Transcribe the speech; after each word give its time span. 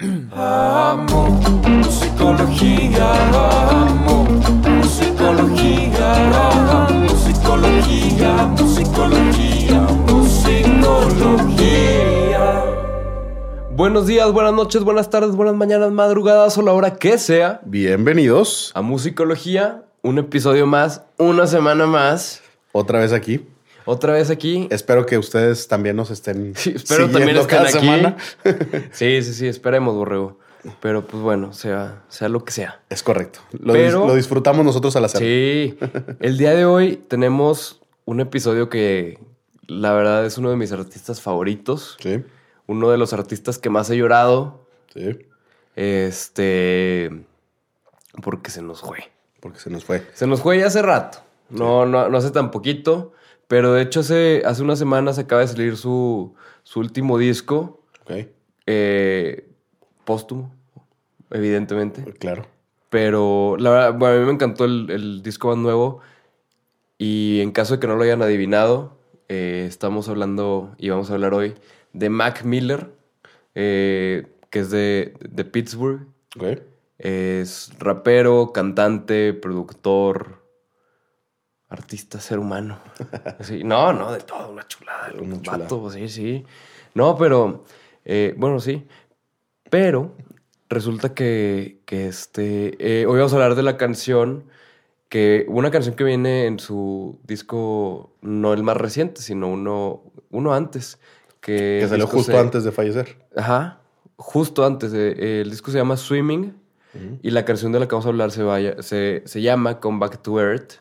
Amo 0.00 1.40
musicología, 1.68 3.12
amo 3.32 4.24
musicología, 4.24 6.14
amo 6.48 7.06
musicología, 7.08 8.44
musicología, 8.58 9.80
musicología. 10.08 11.44
Buenos 13.70 14.08
días, 14.08 14.32
buenas 14.32 14.52
noches, 14.54 14.82
buenas 14.82 15.10
tardes, 15.10 15.36
buenas 15.36 15.54
mañanas, 15.54 15.92
madrugadas 15.92 16.58
o 16.58 16.62
la 16.62 16.72
hora 16.72 16.96
que 16.96 17.16
sea. 17.16 17.60
Bienvenidos 17.64 18.72
A 18.74 18.82
Musicología, 18.82 19.84
un 20.02 20.18
episodio 20.18 20.66
más, 20.66 21.02
una 21.18 21.46
semana 21.46 21.86
más. 21.86 22.42
otra 22.72 22.98
vez 22.98 23.12
aquí. 23.12 23.46
Otra 23.86 24.12
vez 24.14 24.30
aquí. 24.30 24.66
Espero 24.70 25.04
que 25.06 25.18
ustedes 25.18 25.68
también 25.68 25.96
nos 25.96 26.10
estén 26.10 26.54
Sí, 26.56 26.72
espero 26.76 27.10
también 27.10 27.36
estén 27.36 27.46
cada 27.46 27.62
aquí. 27.68 27.72
semana. 27.72 28.16
Sí, 28.92 29.22
sí, 29.22 29.34
sí, 29.34 29.46
esperemos, 29.46 29.94
borrego. 29.94 30.38
Pero 30.80 31.06
pues 31.06 31.22
bueno, 31.22 31.52
sea, 31.52 32.02
sea 32.08 32.28
lo 32.30 32.42
que 32.44 32.52
sea. 32.52 32.80
Es 32.88 33.02
correcto. 33.02 33.40
Lo, 33.52 33.74
Pero- 33.74 34.04
dis- 34.04 34.08
lo 34.08 34.14
disfrutamos 34.14 34.64
nosotros 34.64 34.96
al 34.96 35.04
hacerlo. 35.04 35.26
Sí, 35.26 35.78
el 36.20 36.38
día 36.38 36.52
de 36.54 36.64
hoy 36.64 36.96
tenemos 36.96 37.82
un 38.06 38.20
episodio 38.20 38.70
que 38.70 39.18
la 39.66 39.92
verdad 39.92 40.24
es 40.24 40.38
uno 40.38 40.48
de 40.50 40.56
mis 40.56 40.72
artistas 40.72 41.20
favoritos. 41.20 41.96
Sí, 42.00 42.22
Uno 42.66 42.90
de 42.90 42.96
los 42.96 43.12
artistas 43.12 43.58
que 43.58 43.68
más 43.68 43.90
he 43.90 43.96
llorado. 43.98 44.66
sí, 44.94 45.18
Este. 45.76 47.10
Porque 48.22 48.50
se 48.50 48.62
nos 48.62 48.80
fue. 48.80 49.10
porque 49.40 49.58
se 49.58 49.68
nos 49.70 49.84
fue. 49.84 50.06
Se 50.14 50.26
nos 50.26 50.40
fue 50.40 50.58
ya 50.58 50.66
hace 50.68 50.80
rato. 50.82 51.18
No, 51.50 51.84
no, 51.84 52.08
no 52.08 52.16
hace 52.18 52.30
tan 52.30 52.50
poquito. 52.50 53.12
Pero 53.54 53.72
de 53.72 53.82
hecho, 53.82 54.00
hace, 54.00 54.42
hace 54.44 54.64
unas 54.64 54.80
semanas 54.80 55.16
acaba 55.16 55.42
de 55.42 55.46
salir 55.46 55.76
su, 55.76 56.34
su 56.64 56.80
último 56.80 57.18
disco. 57.18 57.84
Ok, 58.02 58.26
eh, 58.66 59.48
póstumo, 60.04 60.52
evidentemente. 61.30 62.02
claro. 62.14 62.48
Pero 62.90 63.54
la 63.60 63.70
verdad, 63.70 63.94
bueno, 63.96 64.16
a 64.16 64.18
mí 64.18 64.26
me 64.26 64.32
encantó 64.32 64.64
el, 64.64 64.90
el 64.90 65.22
disco 65.22 65.50
más 65.50 65.58
nuevo. 65.58 66.00
Y 66.98 67.38
en 67.42 67.52
caso 67.52 67.74
de 67.74 67.80
que 67.80 67.86
no 67.86 67.94
lo 67.94 68.02
hayan 68.02 68.22
adivinado, 68.22 68.98
eh, 69.28 69.66
estamos 69.68 70.08
hablando 70.08 70.74
y 70.76 70.88
vamos 70.88 71.12
a 71.12 71.14
hablar 71.14 71.32
hoy 71.32 71.54
de 71.92 72.10
Mac 72.10 72.42
Miller, 72.42 72.90
eh, 73.54 74.26
que 74.50 74.58
es 74.58 74.72
de, 74.72 75.14
de 75.20 75.44
Pittsburgh. 75.44 76.08
Ok. 76.36 76.58
Es 76.98 77.70
rapero, 77.78 78.50
cantante, 78.52 79.32
productor, 79.32 80.43
artista, 81.68 82.20
ser 82.20 82.38
humano. 82.38 82.78
No, 83.64 83.92
no, 83.92 84.12
de 84.12 84.20
todo, 84.20 84.52
una 84.52 84.66
chulada. 84.66 85.08
Chulada. 85.10 85.58
vato, 85.64 85.90
sí, 85.90 86.08
sí. 86.08 86.44
No, 86.94 87.16
pero, 87.16 87.64
eh, 88.04 88.34
bueno, 88.36 88.60
sí. 88.60 88.86
Pero 89.70 90.14
resulta 90.68 91.14
que, 91.14 91.80
que 91.86 92.06
este, 92.08 92.76
eh, 93.02 93.06
hoy 93.06 93.18
vamos 93.18 93.32
a 93.32 93.36
hablar 93.36 93.54
de 93.54 93.62
la 93.62 93.76
canción, 93.76 94.44
que 95.08 95.44
una 95.48 95.70
canción 95.70 95.94
que 95.96 96.04
viene 96.04 96.46
en 96.46 96.58
su 96.58 97.18
disco, 97.24 98.12
no 98.20 98.52
el 98.52 98.62
más 98.62 98.76
reciente, 98.76 99.20
sino 99.22 99.48
uno, 99.48 100.02
uno 100.30 100.54
antes. 100.54 100.98
Que, 101.40 101.78
Que 101.82 101.88
salió 101.88 102.06
justo 102.06 102.32
se- 102.32 102.38
antes 102.38 102.64
de 102.64 102.72
fallecer. 102.72 103.18
Ajá, 103.36 103.80
justo 104.16 104.64
antes. 104.64 104.92
eh, 104.94 105.40
el 105.42 105.50
disco 105.50 105.70
se 105.70 105.78
llama 105.78 105.96
Swimming 105.96 106.54
y 107.22 107.30
la 107.30 107.44
canción 107.44 107.72
de 107.72 107.80
la 107.80 107.88
que 107.88 107.94
vamos 107.94 108.06
a 108.06 108.10
hablar 108.10 108.30
se, 108.30 108.42
vaya, 108.42 108.82
se, 108.82 109.22
se 109.24 109.42
llama 109.42 109.80
Come 109.80 109.98
Back 109.98 110.22
to 110.22 110.40
Earth. 110.40 110.74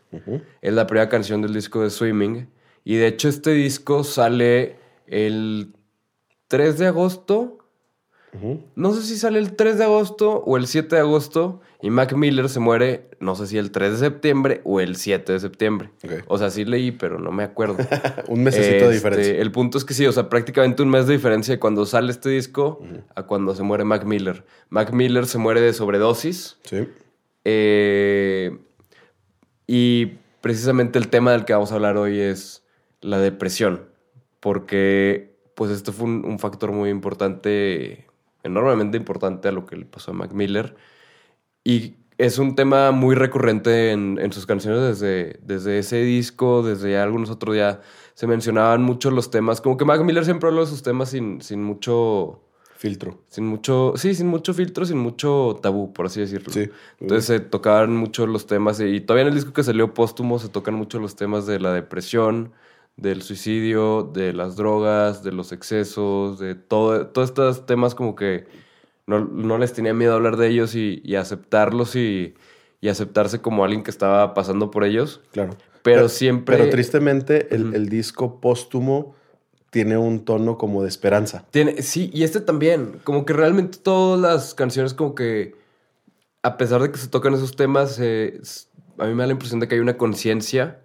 Es 0.62 0.74
la 0.74 0.88
primera 0.88 1.10
canción 1.10 1.42
del 1.42 1.54
disco 1.54 1.82
de 1.82 1.90
Swimming. 1.90 2.48
Y 2.84 2.96
de 2.96 3.08
hecho 3.08 3.30
este 3.30 3.52
disco 3.52 4.04
sale 4.04 4.76
el 5.08 5.74
3 6.48 6.78
de 6.78 6.88
agosto. 6.88 7.58
No 8.76 8.94
sé 8.94 9.04
si 9.04 9.18
sale 9.18 9.40
el 9.40 9.56
3 9.56 9.78
de 9.78 9.84
agosto 9.84 10.44
o 10.46 10.58
el 10.58 10.68
7 10.68 10.96
de 10.96 11.02
agosto. 11.02 11.62
Y 11.82 11.90
Mac 11.90 12.14
Miller 12.14 12.48
se 12.48 12.60
muere, 12.62 13.10
no 13.20 13.36
sé 13.36 13.46
si 13.46 13.58
el 13.58 13.70
3 13.72 13.92
de 13.92 13.98
septiembre 13.98 14.62
o 14.64 14.80
el 14.80 14.96
7 14.96 15.34
de 15.34 15.40
septiembre. 15.40 15.90
O 16.28 16.38
sea, 16.38 16.50
sí 16.50 16.64
leí, 16.64 16.92
pero 16.92 17.20
no 17.20 17.32
me 17.32 17.44
acuerdo. 17.44 17.76
Un 18.30 18.44
mesecito 18.44 18.88
de 18.88 18.96
Este, 18.96 19.10
diferencia. 19.10 19.38
El 19.42 19.52
punto 19.52 19.78
es 19.78 19.84
que 19.86 19.94
sí, 19.94 20.06
o 20.08 20.12
sea, 20.14 20.30
prácticamente 20.30 20.82
un 20.82 20.90
mes 20.90 21.08
de 21.08 21.14
diferencia 21.14 21.54
de 21.54 21.60
cuando 21.60 21.86
sale 21.86 22.12
este 22.12 22.30
disco 22.30 22.80
a 23.16 23.24
cuando 23.24 23.54
se 23.54 23.64
muere 23.64 23.84
Mac 23.84 24.06
Miller. 24.06 24.46
Mac 24.70 24.94
Miller 24.94 25.26
se 25.26 25.38
muere 25.38 25.60
de 25.62 25.74
sobredosis. 25.74 26.58
Sí. 26.64 26.88
eh, 27.44 28.58
y 29.68 30.18
precisamente 30.42 31.00
el 31.00 31.08
tema 31.10 31.32
del 31.32 31.46
que 31.46 31.54
vamos 31.54 31.72
a 31.72 31.76
hablar 31.76 31.98
hoy 31.98 32.20
es 32.20 32.64
la 33.02 33.20
depresión. 33.20 33.86
Porque, 34.40 35.36
pues, 35.56 35.72
esto 35.72 35.94
fue 35.94 36.06
un, 36.06 36.26
un 36.26 36.40
factor 36.40 36.72
muy 36.72 36.90
importante, 36.90 38.08
enormemente 38.44 38.98
importante 38.98 39.48
a 39.48 39.52
lo 39.52 39.66
que 39.66 39.76
le 39.76 39.86
pasó 39.86 40.12
a 40.12 40.14
Mac 40.14 40.34
Miller. 40.34 40.76
Y 41.64 41.96
es 42.18 42.38
un 42.38 42.56
tema 42.56 42.92
muy 42.92 43.16
recurrente 43.16 43.92
en, 43.92 44.20
en 44.20 44.32
sus 44.32 44.46
canciones 44.46 44.82
desde, 44.82 45.40
desde 45.44 45.80
ese 45.80 46.02
disco, 46.04 46.62
desde 46.62 46.98
algunos 46.98 47.30
otros 47.30 47.56
ya 47.56 47.82
se 48.14 48.28
mencionaban 48.28 48.82
mucho 48.84 49.12
los 49.12 49.32
temas. 49.32 49.62
Como 49.62 49.78
que 49.78 49.86
Mac 49.86 50.02
Miller 50.02 50.26
siempre 50.26 50.50
habló 50.50 50.62
de 50.62 50.68
sus 50.68 50.84
temas 50.84 51.10
sin, 51.10 51.42
sin 51.42 51.64
mucho. 51.64 52.42
Filtro. 52.76 53.22
Sin 53.28 53.46
mucho. 53.48 53.94
Sí, 53.96 54.14
sin 54.14 54.28
mucho 54.28 54.54
filtro, 54.54 54.86
sin 54.86 54.98
mucho 54.98 55.58
tabú, 55.62 55.94
por 55.94 56.08
así 56.08 56.20
decirlo. 56.20 56.52
Sí. 56.52 56.70
Entonces 57.00 57.26
se 57.26 57.40
tocaban 57.40 57.96
mucho 57.96 58.28
los 58.28 58.46
temas. 58.46 58.80
Y 58.82 59.00
todavía 59.00 59.22
en 59.22 59.30
el 59.30 59.36
disco 59.36 59.54
que 59.54 59.64
salió 59.64 59.94
póstumo 59.94 60.38
se 60.38 60.50
tocan 60.50 60.74
mucho 60.74 61.00
los 61.00 61.16
temas 61.16 61.48
de 61.48 61.60
la 61.60 61.74
depresión, 61.74 62.52
del 62.98 63.22
suicidio, 63.22 64.04
de 64.14 64.34
las 64.34 64.56
drogas, 64.56 65.24
de 65.24 65.32
los 65.32 65.52
excesos, 65.52 66.40
de 66.40 66.56
todo, 66.56 67.08
todos 67.08 67.30
estos 67.30 67.66
temas 67.66 67.96
como 67.96 68.16
que 68.16 68.46
no, 69.08 69.20
no 69.26 69.58
les 69.58 69.74
tenía 69.74 69.94
miedo 69.94 70.14
a 70.14 70.16
hablar 70.16 70.38
de 70.38 70.48
ellos 70.48 70.76
y, 70.76 71.02
y 71.04 71.16
aceptarlos 71.16 71.96
y, 71.96 72.36
y 72.82 72.90
aceptarse 72.90 73.42
como 73.42 73.64
alguien 73.64 73.84
que 73.84 73.92
estaba 73.92 74.34
pasando 74.34 74.72
por 74.72 74.84
ellos. 74.84 75.22
Claro. 75.32 75.56
Pero 75.82 76.08
siempre- 76.08 76.56
Pero 76.58 76.70
tristemente, 76.70 77.54
el, 77.54 77.74
el 77.76 77.90
disco 77.90 78.40
póstumo 78.40 79.16
tiene 79.70 79.98
un 79.98 80.24
tono 80.24 80.58
como 80.58 80.84
de 80.84 80.88
esperanza. 80.88 81.46
Tiene, 81.52 81.82
sí, 81.82 82.12
y 82.14 82.24
este 82.24 82.40
también. 82.40 83.02
Como 83.04 83.26
que 83.26 83.34
realmente 83.34 83.80
todas 83.80 84.22
las 84.22 84.54
canciones, 84.54 84.94
como 84.94 85.16
que 85.16 85.56
a 86.44 86.58
pesar 86.58 86.82
de 86.82 86.92
que 86.92 86.98
se 87.00 87.08
tocan 87.08 87.34
esos 87.34 87.56
temas, 87.56 88.00
eh, 88.00 88.40
a 89.00 89.06
mí 89.08 89.14
me 89.16 89.24
da 89.24 89.28
la 89.28 89.34
impresión 89.34 89.60
de 89.60 89.68
que 89.68 89.76
hay 89.76 89.82
una 89.82 89.98
conciencia 89.98 90.80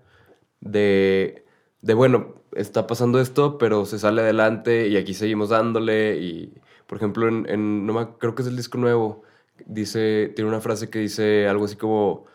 de, 0.61 1.45
de, 1.83 1.95
bueno, 1.95 2.35
está 2.53 2.87
pasando 2.87 3.21
esto, 3.21 3.59
pero 3.59 3.85
se 3.87 3.99
sale 3.99 4.23
adelante 4.23 4.89
y 4.89 4.97
aquí 4.97 5.15
seguimos 5.15 5.49
dándole. 5.51 6.17
Y, 6.19 6.53
por 6.87 6.97
ejemplo, 6.99 7.29
en, 7.29 7.47
en- 7.49 7.87
no 7.87 7.93
me- 7.95 8.09
creo 8.19 8.35
que 8.35 8.43
es 8.43 8.49
el 8.49 8.57
disco 8.57 8.79
nuevo, 8.79 9.23
dice, 9.67 10.33
tiene 10.35 10.49
una 10.49 10.61
frase 10.61 10.91
que 10.91 10.99
dice 11.01 11.47
algo 11.49 11.65
así 11.67 11.77
como, 11.77 12.27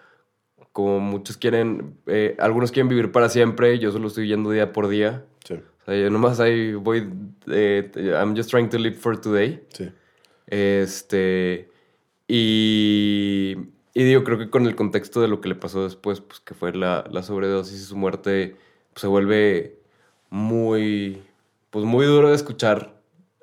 como 0.72 1.00
muchos 1.00 1.38
quieren, 1.38 1.96
eh, 2.08 2.36
algunos 2.40 2.72
quieren 2.72 2.90
vivir 2.90 3.12
para 3.12 3.30
siempre, 3.30 3.80
yo 3.80 3.92
solo 3.92 4.08
estoy 4.08 4.28
yendo 4.28 4.50
día 4.52 4.72
por 4.74 4.88
día. 4.88 5.26
Sí. 5.46 5.56
O 5.56 5.86
sea, 5.86 5.96
yo 6.02 6.09
nomás 6.09 6.40
ahí 6.40 6.74
voy. 6.74 7.09
eh, 7.48 7.92
I'm 7.96 8.36
just 8.36 8.50
trying 8.50 8.70
to 8.70 8.78
live 8.78 8.96
for 8.96 9.20
today. 9.20 9.62
Sí. 9.74 9.92
Este. 10.48 11.70
Y. 12.28 13.58
Y 13.96 14.03
digo, 14.06 14.24
creo 14.24 14.40
que 14.40 14.50
con 14.50 14.66
el 14.66 14.76
contexto 14.76 15.22
de 15.22 15.28
lo 15.28 15.40
que 15.40 15.50
le 15.50 15.53
pasó 15.56 15.84
después, 15.84 16.20
pues 16.20 16.40
que 16.40 16.56
fue 16.56 16.74
la, 16.74 17.06
la 17.12 17.22
sobredosis 17.22 17.80
y 17.80 17.84
su 17.84 17.96
muerte, 17.96 18.56
se 18.96 19.08
vuelve 19.08 19.78
muy. 20.30 21.22
Pues 21.70 21.86
muy 21.86 22.06
duro 22.06 22.30
de 22.30 22.36
escuchar 22.36 22.94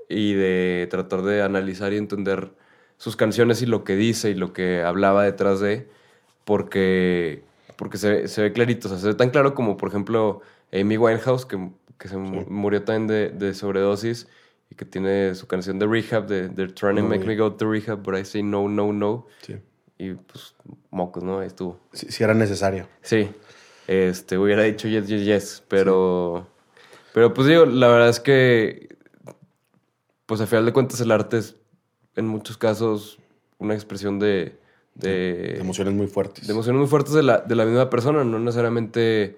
y 0.08 0.34
de 0.34 0.86
tratar 0.90 1.22
de 1.22 1.42
analizar 1.42 1.92
y 1.92 1.96
entender 1.96 2.50
sus 2.96 3.16
canciones 3.16 3.60
y 3.62 3.66
lo 3.66 3.82
que 3.84 3.96
dice 3.96 4.30
y 4.30 4.34
lo 4.34 4.52
que 4.52 4.82
hablaba 4.82 5.24
detrás 5.24 5.60
de. 5.60 5.88
Porque. 6.44 7.42
Porque 7.76 7.96
se, 7.98 8.10
ve- 8.10 8.28
se 8.28 8.42
ve 8.42 8.52
clarito. 8.52 8.88
O 8.88 8.90
sea, 8.90 8.98
se 8.98 9.06
ve 9.08 9.14
tan 9.14 9.30
claro 9.30 9.54
como, 9.54 9.76
por 9.76 9.88
ejemplo, 9.88 10.42
Amy 10.72 10.96
Winehouse, 10.98 11.46
que, 11.46 11.70
que 11.98 12.08
se 12.08 12.16
mu- 12.16 12.44
murió 12.48 12.82
también 12.82 13.06
de, 13.06 13.30
de 13.30 13.54
sobredosis 13.54 14.28
y 14.70 14.74
que 14.74 14.84
tiene 14.84 15.34
su 15.34 15.46
canción 15.46 15.78
de 15.78 15.86
Rehab, 15.86 16.26
de 16.26 16.48
They're 16.50 16.72
trying 16.72 16.96
to 16.96 17.02
make 17.02 17.24
me 17.26 17.36
go 17.36 17.52
to 17.52 17.70
Rehab, 17.70 18.02
but 18.02 18.16
I 18.16 18.24
say 18.24 18.42
no, 18.42 18.68
no, 18.68 18.92
no. 18.92 19.26
Sí. 19.42 19.56
Y 19.98 20.12
pues, 20.14 20.54
mocos, 20.90 21.22
¿no? 21.24 21.40
Ahí 21.40 21.46
estuvo. 21.46 21.80
Sí 21.92 22.22
era 22.22 22.34
necesario. 22.34 22.86
Sí. 23.02 23.30
Este, 23.90 24.38
hubiera 24.38 24.62
dicho 24.62 24.86
yes, 24.86 25.08
yes, 25.08 25.24
yes, 25.24 25.62
pero... 25.66 26.46
Pero 27.12 27.34
pues 27.34 27.48
digo, 27.48 27.66
la 27.66 27.88
verdad 27.88 28.08
es 28.08 28.20
que... 28.20 28.96
Pues 30.26 30.40
a 30.40 30.46
final 30.46 30.64
de 30.64 30.72
cuentas 30.72 31.00
el 31.00 31.10
arte 31.10 31.38
es, 31.38 31.56
en 32.14 32.28
muchos 32.28 32.56
casos, 32.56 33.18
una 33.58 33.74
expresión 33.74 34.20
de... 34.20 34.56
De, 34.94 35.58
Emociones 35.58 35.92
muy 35.94 36.06
fuertes. 36.06 36.46
de 36.46 36.52
emociones 36.52 36.78
muy 36.78 36.88
fuertes 36.88 37.14
de 37.14 37.22
la, 37.22 37.38
de 37.38 37.54
la 37.56 37.64
misma 37.64 37.90
persona, 37.90 38.22
no 38.22 38.38
necesariamente 38.38 39.36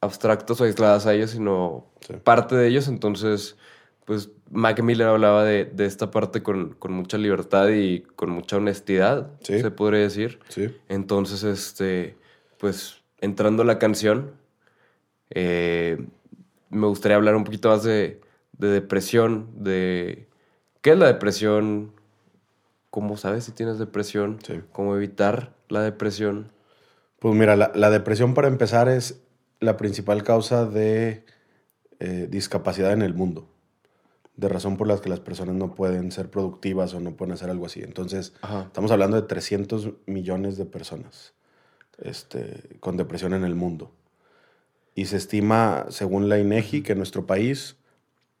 abstractos 0.00 0.60
o 0.60 0.64
aisladas 0.64 1.06
a 1.06 1.12
ellos, 1.14 1.30
sino 1.32 1.84
Sí. 2.06 2.14
parte 2.22 2.54
de 2.56 2.68
ellos. 2.68 2.86
Entonces, 2.88 3.56
pues 4.04 4.30
Mac 4.50 4.80
Miller 4.82 5.08
hablaba 5.08 5.44
de, 5.44 5.64
de 5.66 5.84
esta 5.86 6.10
parte 6.10 6.42
con, 6.42 6.74
con 6.74 6.92
mucha 6.92 7.18
libertad 7.18 7.68
y 7.70 8.02
con 8.16 8.30
mucha 8.30 8.56
honestidad, 8.58 9.32
Sí. 9.42 9.60
se 9.60 9.70
podría 9.70 10.00
decir. 10.00 10.38
Sí. 10.48 10.74
Entonces, 10.88 11.42
este, 11.42 12.16
pues 12.58 13.02
entrando 13.20 13.62
a 13.62 13.66
la 13.66 13.78
canción, 13.78 14.32
eh, 15.30 16.04
me 16.70 16.86
gustaría 16.86 17.16
hablar 17.16 17.36
un 17.36 17.44
poquito 17.44 17.68
más 17.68 17.82
de, 17.82 18.20
de 18.58 18.68
depresión, 18.68 19.48
de 19.56 20.28
qué 20.82 20.90
es 20.92 20.98
la 20.98 21.06
depresión, 21.06 21.92
cómo 22.90 23.16
sabes 23.16 23.44
si 23.44 23.52
tienes 23.52 23.78
depresión, 23.78 24.38
Sí. 24.44 24.60
cómo 24.72 24.96
evitar 24.96 25.52
la 25.68 25.82
depresión. 25.82 26.52
Pues 27.18 27.34
mira, 27.34 27.56
la, 27.56 27.72
la 27.74 27.90
depresión 27.90 28.34
para 28.34 28.48
empezar 28.48 28.88
es 28.88 29.20
la 29.60 29.76
principal 29.76 30.22
causa 30.22 30.66
de 30.66 31.24
eh, 31.98 32.26
discapacidad 32.30 32.92
en 32.92 33.02
el 33.02 33.14
mundo. 33.14 33.48
De 34.36 34.50
razón 34.50 34.76
por 34.76 34.86
la 34.86 34.98
que 35.00 35.08
las 35.08 35.20
personas 35.20 35.54
no 35.54 35.74
pueden 35.74 36.12
ser 36.12 36.30
productivas 36.30 36.92
o 36.92 37.00
no 37.00 37.12
pueden 37.16 37.32
hacer 37.32 37.48
algo 37.48 37.64
así. 37.64 37.82
Entonces, 37.82 38.34
Ajá. 38.42 38.64
estamos 38.66 38.90
hablando 38.90 39.16
de 39.20 39.26
300 39.26 39.92
millones 40.04 40.58
de 40.58 40.66
personas 40.66 41.32
este, 41.98 42.76
con 42.80 42.96
depresión 42.96 43.32
en 43.34 43.44
el 43.44 43.54
mundo. 43.54 43.92
Y 44.94 45.06
se 45.06 45.16
estima, 45.16 45.86
según 45.90 46.28
la 46.28 46.38
INEGI, 46.38 46.82
que 46.82 46.92
en 46.92 46.98
nuestro 46.98 47.26
país 47.26 47.76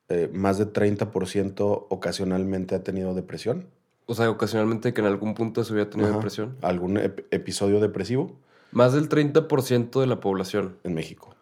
eh, 0.08 0.30
más 0.32 0.56
de 0.58 0.66
30% 0.72 1.86
ocasionalmente 1.90 2.74
ha 2.74 2.82
tenido 2.82 3.14
depresión. 3.14 3.66
O 4.06 4.14
sea, 4.14 4.30
ocasionalmente 4.30 4.94
que 4.94 5.00
en 5.00 5.06
algún 5.08 5.34
punto 5.34 5.64
se 5.64 5.72
hubiera 5.72 5.90
tenido 5.90 6.08
Ajá. 6.10 6.18
depresión. 6.18 6.56
Algún 6.62 6.96
ep- 6.96 7.24
episodio 7.32 7.80
depresivo 7.80 8.38
Más 8.70 8.92
del 8.92 9.08
30% 9.08 10.00
de 10.00 10.06
la 10.06 10.20
población. 10.20 10.76
en 10.84 10.94
México. 10.94 11.34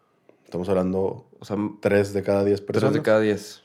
Estamos 0.45 0.69
hablando 0.69 1.27
O 1.41 1.45
sea, 1.45 1.57
3 1.81 2.13
de 2.15 2.23
cada 2.23 2.43
10 2.45 2.61
tres 2.61 2.67
personas. 2.67 2.95
de 2.95 3.03
cada 3.03 3.21
10. 3.21 3.63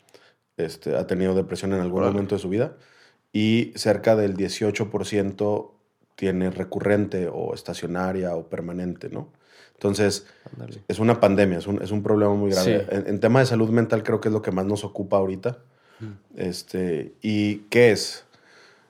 este, 0.57 0.98
ha 0.98 1.07
tenido 1.07 1.34
depresión 1.34 1.72
en 1.74 1.80
algún 1.80 2.00
Órale. 2.01 2.13
momento 2.13 2.36
de 2.36 2.42
su 2.42 2.50
vida 2.50 2.75
y 3.31 3.72
cerca 3.75 4.16
del 4.18 4.36
18% 4.36 5.72
tiene 6.19 6.50
recurrente 6.51 7.30
o 7.31 7.54
estacionaria 7.54 8.36
o 8.36 8.44
permanente, 8.50 9.07
¿no? 9.10 9.30
Entonces, 9.75 10.27
es 10.89 11.00
una 11.00 11.21
pandemia, 11.21 11.60
es 11.60 11.66
un, 11.68 11.81
es 11.81 11.92
un 11.92 12.04
problema 12.04 12.33
muy 12.33 12.51
grave. 12.51 12.80
Sí. 12.81 12.86
En, 12.92 13.07
en 13.07 13.19
tema 13.21 13.39
de 13.39 13.45
salud 13.45 13.69
mental 13.69 14.04
creo 14.04 14.19
que 14.19 14.27
es 14.27 14.33
lo 14.33 14.42
que 14.42 14.51
más 14.51 14.66
nos 14.66 14.83
ocupa 14.83 15.16
ahorita. 15.16 15.60
Este, 16.36 17.13
¿Y 17.21 17.60
qué 17.69 17.92
es? 17.92 18.25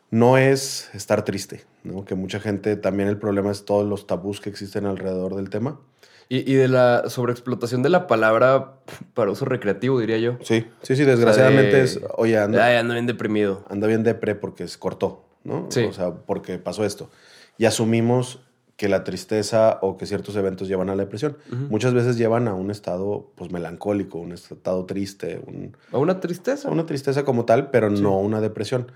No 0.10 0.40
es 0.40 0.90
estar 0.96 1.24
triste, 1.24 1.66
¿no? 1.84 2.04
Que 2.06 2.16
mucha 2.16 2.40
gente, 2.40 2.76
también 2.76 3.08
el 3.10 3.18
problema 3.18 3.52
es 3.52 3.66
todos 3.66 3.88
los 3.88 4.08
tabús 4.08 4.42
que 4.42 4.50
existen 4.50 4.88
alrededor 4.88 5.36
del 5.36 5.52
tema. 5.52 5.80
Y, 6.28 6.52
y 6.52 6.56
de 6.56 6.68
la 6.68 7.04
sobreexplotación 7.08 7.84
de 7.84 7.90
la 7.90 8.08
palabra 8.08 8.74
para 9.14 9.30
uso 9.32 9.46
recreativo, 9.46 10.00
diría 10.00 10.18
yo. 10.18 10.38
Sí, 10.42 10.66
sí, 10.82 10.96
sí, 10.96 11.04
desgraciadamente 11.06 11.76
de- 11.78 11.84
es, 11.84 12.00
oye, 12.18 12.40
anda, 12.40 12.66
Ay, 12.66 12.78
ando 12.78 12.94
bien 12.96 13.06
deprimido. 13.06 13.64
anda 13.70 13.86
bien 13.88 14.04
depre 14.04 14.34
porque 14.36 14.68
se 14.68 14.78
cortó, 14.80 15.26
¿no? 15.44 15.68
Sí. 15.70 15.84
O 15.84 15.94
sea, 15.94 16.12
porque 16.14 16.58
pasó 16.60 16.84
esto. 16.86 17.10
Y 17.58 17.66
asumimos 17.66 18.40
que 18.78 18.88
la 18.88 19.04
tristeza 19.04 19.78
o 19.82 19.98
que 19.98 20.06
ciertos 20.06 20.36
eventos 20.38 20.70
llevan 20.70 20.90
a 20.90 20.96
la 20.96 21.04
depresión. 21.04 21.38
Muchas 21.70 21.94
veces 21.94 22.18
llevan 22.18 22.48
a 22.48 22.54
un 22.54 22.72
estado 22.72 23.30
pues 23.36 23.52
melancólico, 23.52 24.20
un 24.20 24.32
estado 24.32 24.86
triste, 24.86 25.42
un- 25.46 25.76
A 25.92 25.98
una 25.98 26.22
tristeza. 26.22 26.70
a 26.70 26.72
una 26.72 26.86
tristeza 26.86 27.26
como 27.26 27.44
tal, 27.44 27.72
pero 27.72 27.90
no 27.90 28.18
una 28.20 28.40
depresión. 28.40 28.90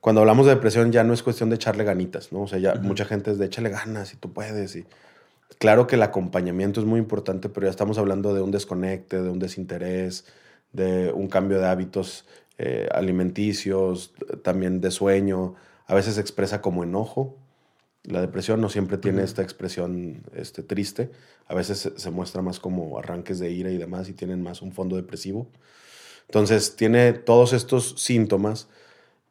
Cuando 0.00 0.20
hablamos 0.20 0.44
de 0.46 0.54
depresión 0.54 0.92
ya 0.92 1.04
no 1.04 1.14
es 1.14 1.22
cuestión 1.22 1.48
de 1.48 1.56
echarle 1.56 1.84
ganitas, 1.84 2.32
¿no? 2.32 2.42
O 2.42 2.46
sea, 2.48 2.58
ya 2.58 2.74
mucha 2.74 3.04
gente 3.06 3.30
es 3.30 3.38
de 3.38 3.46
échale 3.46 3.70
ganas 3.70 4.12
y 4.12 4.16
tú 4.18 4.30
puedes 4.32 4.76
y 4.76 4.84
claro 5.58 5.86
que 5.86 5.96
el 5.96 6.02
acompañamiento 6.02 6.80
es 6.80 6.86
muy 6.86 6.98
importante, 6.98 7.48
pero 7.48 7.66
ya 7.66 7.70
estamos 7.70 7.96
hablando 7.96 8.34
de 8.34 8.42
un 8.42 8.50
desconecte, 8.50 9.22
de 9.22 9.30
un 9.30 9.38
desinterés, 9.38 10.26
de 10.74 11.12
un 11.12 11.28
cambio 11.28 11.58
de 11.60 11.66
hábitos 11.66 12.26
eh, 12.58 12.88
alimenticios, 12.94 14.12
también 14.42 14.80
de 14.82 14.90
sueño. 14.90 15.54
A 15.90 15.94
veces 15.94 16.14
se 16.14 16.20
expresa 16.20 16.60
como 16.60 16.84
enojo. 16.84 17.36
La 18.04 18.20
depresión 18.20 18.60
no 18.60 18.68
siempre 18.68 18.96
tiene 18.96 19.24
esta 19.24 19.42
expresión 19.42 20.22
este, 20.34 20.62
triste. 20.62 21.10
A 21.48 21.54
veces 21.54 21.78
se, 21.78 21.98
se 21.98 22.10
muestra 22.12 22.42
más 22.42 22.60
como 22.60 22.96
arranques 22.96 23.40
de 23.40 23.50
ira 23.50 23.70
y 23.70 23.76
demás 23.76 24.08
y 24.08 24.12
tienen 24.12 24.40
más 24.40 24.62
un 24.62 24.70
fondo 24.70 24.94
depresivo. 24.94 25.48
Entonces 26.28 26.76
tiene 26.76 27.12
todos 27.12 27.52
estos 27.52 27.96
síntomas 28.00 28.68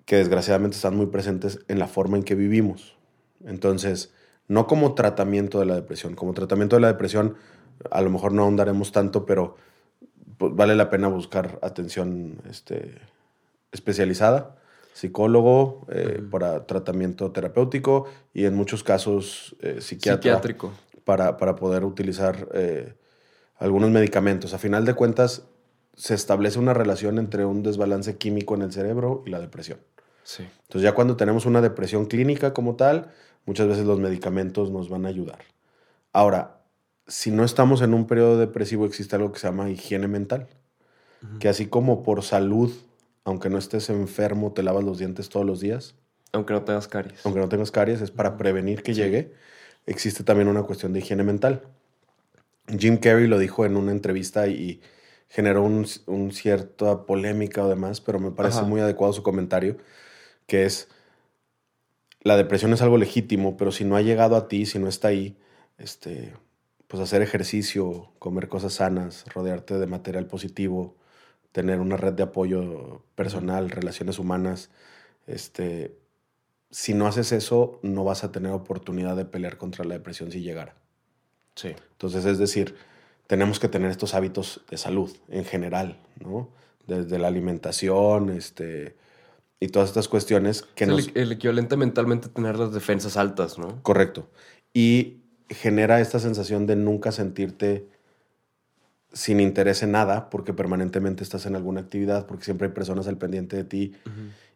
que 0.03 0.17
desgraciadamente 0.17 0.75
están 0.75 0.97
muy 0.97 1.05
presentes 1.05 1.59
en 1.69 1.79
la 1.79 1.87
forma 1.87 2.17
en 2.17 2.23
que 2.23 2.35
vivimos. 2.35 2.97
Entonces, 3.45 4.11
no 4.49 4.67
como 4.67 4.95
tratamiento 4.95 5.61
de 5.61 5.65
la 5.65 5.75
depresión. 5.75 6.15
Como 6.15 6.33
tratamiento 6.33 6.75
de 6.75 6.81
la 6.81 6.89
depresión, 6.89 7.37
a 7.89 8.01
lo 8.01 8.09
mejor 8.09 8.33
no 8.33 8.43
ahondaremos 8.43 8.91
tanto, 8.91 9.25
pero 9.25 9.55
pues, 10.37 10.53
vale 10.53 10.75
la 10.75 10.89
pena 10.89 11.07
buscar 11.07 11.57
atención 11.61 12.41
este, 12.49 12.99
especializada, 13.71 14.58
psicólogo 14.99 15.85
eh, 15.89 16.17
Ujú. 16.19 16.29
para 16.29 16.65
tratamiento 16.65 17.31
terapéutico 17.31 18.05
y 18.33 18.45
en 18.45 18.55
muchos 18.55 18.83
casos 18.83 19.55
eh, 19.61 19.79
psiquiatra 19.79 20.17
Psiquiátrico. 20.33 20.73
para, 21.05 21.37
para 21.37 21.55
poder 21.55 21.85
utilizar 21.85 22.49
eh, 22.53 22.93
algunos 23.57 23.89
medicamentos. 23.89 24.53
A 24.53 24.57
final 24.57 24.85
de 24.85 24.93
cuentas, 24.93 25.43
se 25.95 26.13
establece 26.13 26.59
una 26.59 26.73
relación 26.73 27.17
entre 27.17 27.45
un 27.45 27.63
desbalance 27.63 28.17
químico 28.17 28.55
en 28.55 28.61
el 28.61 28.71
cerebro 28.71 29.23
y 29.25 29.29
la 29.29 29.39
depresión. 29.39 29.79
Sí. 30.23 30.43
Entonces 30.63 30.83
ya 30.83 30.93
cuando 30.93 31.15
tenemos 31.15 31.45
una 31.45 31.61
depresión 31.61 32.05
clínica 32.05 32.53
como 32.53 32.75
tal, 32.75 33.11
muchas 33.45 33.67
veces 33.67 33.85
los 33.85 33.99
medicamentos 33.99 34.69
nos 34.69 34.89
van 34.89 35.05
a 35.05 35.09
ayudar. 35.09 35.39
Ahora, 36.13 36.61
si 37.07 37.31
no 37.31 37.43
estamos 37.43 37.81
en 37.81 37.93
un 37.93 38.05
periodo 38.05 38.37
depresivo, 38.37 38.85
existe 38.85 39.15
algo 39.15 39.31
que 39.31 39.39
se 39.39 39.47
llama 39.47 39.69
higiene 39.69 40.07
mental, 40.07 40.47
Ujú. 41.23 41.39
que 41.39 41.49
así 41.49 41.67
como 41.67 42.03
por 42.03 42.23
salud, 42.23 42.71
aunque 43.23 43.49
no 43.49 43.57
estés 43.57 43.89
enfermo, 43.89 44.53
te 44.53 44.63
lavas 44.63 44.83
los 44.83 44.97
dientes 44.97 45.29
todos 45.29 45.45
los 45.45 45.59
días, 45.59 45.95
Aunque 46.31 46.53
no 46.53 46.63
tengas 46.63 46.87
caries. 46.87 47.25
aunque 47.25 47.39
no 47.39 47.49
tengas 47.49 47.71
caries, 47.71 48.01
es 48.01 48.11
para 48.11 48.37
prevenir 48.37 48.83
que 48.83 48.93
llegue, 48.93 49.33
existe 49.85 50.23
también 50.23 50.47
una 50.47 50.63
cuestión 50.63 50.93
de 50.93 50.99
higiene 50.99 51.23
mental. 51.23 51.63
Jim 52.77 52.97
Carrey 52.97 53.27
lo 53.27 53.39
dijo 53.39 53.65
en 53.65 53.75
una 53.77 53.91
entrevista 53.91 54.47
y 54.47 54.81
generó 55.27 55.63
un, 55.63 55.87
un 56.07 56.31
cierta 56.31 57.05
polémica 57.05 57.63
o 57.63 57.69
demás, 57.69 58.01
pero 58.01 58.19
me 58.19 58.31
parece 58.31 58.59
Ajá. 58.59 58.67
muy 58.67 58.81
adecuado 58.81 59.13
su 59.13 59.23
comentario, 59.23 59.77
que 60.47 60.65
es, 60.65 60.87
la 62.21 62.35
depresión 62.37 62.73
es 62.73 62.81
algo 62.81 62.97
legítimo, 62.97 63.57
pero 63.57 63.71
si 63.71 63.85
no 63.85 63.95
ha 63.95 64.01
llegado 64.01 64.35
a 64.35 64.47
ti, 64.47 64.65
si 64.65 64.77
no 64.79 64.87
está 64.87 65.07
ahí, 65.09 65.37
este, 65.77 66.33
pues 66.87 67.01
hacer 67.01 67.21
ejercicio, 67.21 68.11
comer 68.19 68.49
cosas 68.49 68.73
sanas, 68.73 69.25
rodearte 69.33 69.77
de 69.79 69.87
material 69.87 70.25
positivo, 70.25 70.95
tener 71.51 71.79
una 71.79 71.97
red 71.97 72.13
de 72.13 72.23
apoyo 72.23 73.03
personal, 73.15 73.69
relaciones 73.69 74.19
humanas, 74.19 74.69
este, 75.27 75.97
si 76.71 76.93
no 76.93 77.07
haces 77.07 77.31
eso, 77.31 77.79
no 77.81 78.03
vas 78.03 78.23
a 78.23 78.31
tener 78.31 78.51
oportunidad 78.51 79.15
de 79.15 79.25
pelear 79.25 79.57
contra 79.57 79.85
la 79.85 79.95
depresión 79.95 80.31
si 80.31 80.41
llegara. 80.41 80.75
Sí. 81.55 81.75
Entonces, 81.91 82.25
es 82.25 82.37
decir, 82.37 82.75
tenemos 83.27 83.59
que 83.59 83.67
tener 83.67 83.91
estos 83.91 84.13
hábitos 84.13 84.61
de 84.69 84.77
salud 84.77 85.15
en 85.27 85.45
general, 85.45 85.99
¿no? 86.19 86.49
Desde 86.87 87.19
la 87.19 87.27
alimentación, 87.27 88.29
este, 88.29 88.95
y 89.59 89.67
todas 89.67 89.89
estas 89.89 90.07
cuestiones 90.07 90.63
que 90.63 90.85
Es 90.85 90.89
nos... 90.89 91.07
el, 91.09 91.17
el 91.17 91.31
equivalente 91.33 91.77
mentalmente 91.77 92.27
a 92.27 92.33
tener 92.33 92.57
las 92.57 92.73
defensas 92.73 93.17
altas, 93.17 93.57
¿no? 93.57 93.81
Correcto. 93.83 94.29
Y 94.73 95.23
genera 95.49 95.99
esta 95.99 96.19
sensación 96.19 96.65
de 96.65 96.75
nunca 96.75 97.11
sentirte 97.11 97.87
sin 99.13 99.39
interés 99.39 99.81
en 99.83 99.91
nada, 99.91 100.29
porque 100.29 100.53
permanentemente 100.53 101.23
estás 101.23 101.45
en 101.45 101.55
alguna 101.55 101.81
actividad, 101.81 102.25
porque 102.25 102.45
siempre 102.45 102.67
hay 102.67 102.73
personas 102.73 103.07
al 103.07 103.17
pendiente 103.17 103.55
de 103.57 103.63
ti. 103.63 103.93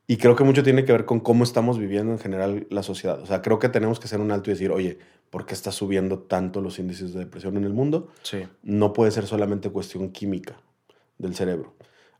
Y 0.05 0.17
creo 0.17 0.35
que 0.35 0.43
mucho 0.43 0.63
tiene 0.63 0.83
que 0.85 0.91
ver 0.91 1.05
con 1.05 1.19
cómo 1.19 1.43
estamos 1.43 1.79
viviendo 1.79 2.11
en 2.11 2.19
general 2.19 2.67
la 2.69 2.83
sociedad. 2.83 3.21
O 3.21 3.25
sea, 3.25 3.41
creo 3.41 3.59
que 3.59 3.69
tenemos 3.69 3.99
que 3.99 4.05
hacer 4.05 4.19
un 4.19 4.31
alto 4.31 4.49
y 4.49 4.53
decir, 4.53 4.71
oye, 4.71 4.99
¿por 5.29 5.45
qué 5.45 5.53
está 5.53 5.71
subiendo 5.71 6.19
tanto 6.19 6.61
los 6.61 6.77
índices 6.77 7.13
de 7.13 7.19
depresión 7.19 7.57
en 7.57 7.63
el 7.63 7.73
mundo? 7.73 8.09
Sí. 8.21 8.45
no 8.63 8.93
puede 8.93 9.11
ser 9.11 9.25
solamente 9.25 9.69
cuestión 9.69 10.09
química 10.09 10.57
del 11.17 11.35
cerebro. 11.35 11.73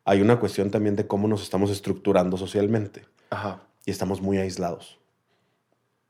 Hay 0.06 0.22
una 0.22 0.40
cuestión 0.40 0.72
también 0.72 0.96
de 0.96 1.08
cómo 1.08 1.28
nos 1.28 1.44
estamos 1.44 1.70
estructurando 1.72 2.38
socialmente 2.38 3.06
Ajá. 3.30 3.62
y 3.86 3.92
estamos 3.92 4.22
muy 4.22 4.38
aislados. 4.38 4.98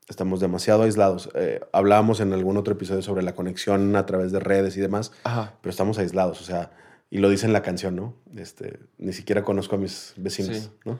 Estamos 0.10 0.40
demasiado 0.40 0.84
aislados. 0.84 1.30
Eh, 1.34 1.62
hablábamos 1.72 2.20
en 2.20 2.34
algún 2.34 2.58
otro 2.58 2.74
episodio 2.74 3.02
sobre 3.02 3.24
la 3.24 3.34
conexión 3.36 3.96
a 3.96 4.06
través 4.06 4.32
de 4.32 4.40
redes 4.40 4.76
y 4.78 4.82
demás, 4.82 5.12
Ajá. 5.24 5.54
pero 5.62 5.72
estamos 5.72 5.98
aislados, 5.98 6.42
o 6.42 6.44
sea, 6.44 6.72
y 7.10 7.20
lo 7.20 7.30
dice 7.30 7.46
en 7.46 7.54
la 7.54 7.62
canción, 7.62 7.96
¿no? 7.96 8.16
Este, 8.36 8.80
ni 8.98 9.14
siquiera 9.14 9.44
conozco 9.44 9.76
a 9.76 9.80
mis 9.80 10.14
vecinos, 10.18 10.58
Sí. 10.58 10.72
¿no? 10.86 11.00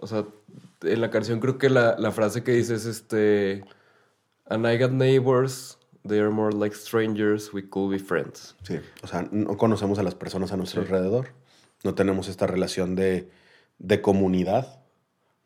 O 0.00 0.06
sea, 0.06 0.26
en 0.82 1.00
la 1.00 1.10
canción 1.10 1.40
creo 1.40 1.56
que 1.58 1.70
la, 1.70 1.96
la 1.98 2.12
frase 2.12 2.42
que 2.44 2.52
dice 2.52 2.74
es 2.74 2.84
este... 2.86 3.64
And 4.48 4.64
I 4.66 4.78
got 4.78 4.92
neighbors, 4.92 5.78
they 6.06 6.20
are 6.20 6.28
more 6.30 6.54
like 6.54 6.76
strangers, 6.76 7.52
we 7.52 7.68
could 7.68 7.90
be 7.90 7.98
friends. 7.98 8.54
Sí, 8.62 8.78
o 9.02 9.06
sea, 9.08 9.26
no 9.32 9.56
conocemos 9.56 9.98
a 9.98 10.04
las 10.04 10.14
personas 10.14 10.52
a 10.52 10.56
nuestro 10.56 10.82
Sí. 10.82 10.86
alrededor, 10.88 11.28
no 11.82 11.94
tenemos 11.96 12.28
esta 12.28 12.46
relación 12.46 12.94
de, 12.94 13.28
de 13.78 14.00
comunidad, 14.02 14.80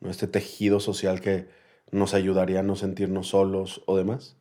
¿no? 0.00 0.11
este 0.11 0.26
tejido 0.26 0.80
social 0.80 1.21
que 1.23 1.49
nos 1.92 2.14
ayudaría 2.14 2.61
a 2.61 2.62
no 2.62 2.76
sentirnos 2.76 3.28
solos 3.28 3.82
o 3.87 3.97
demás. 3.97 4.37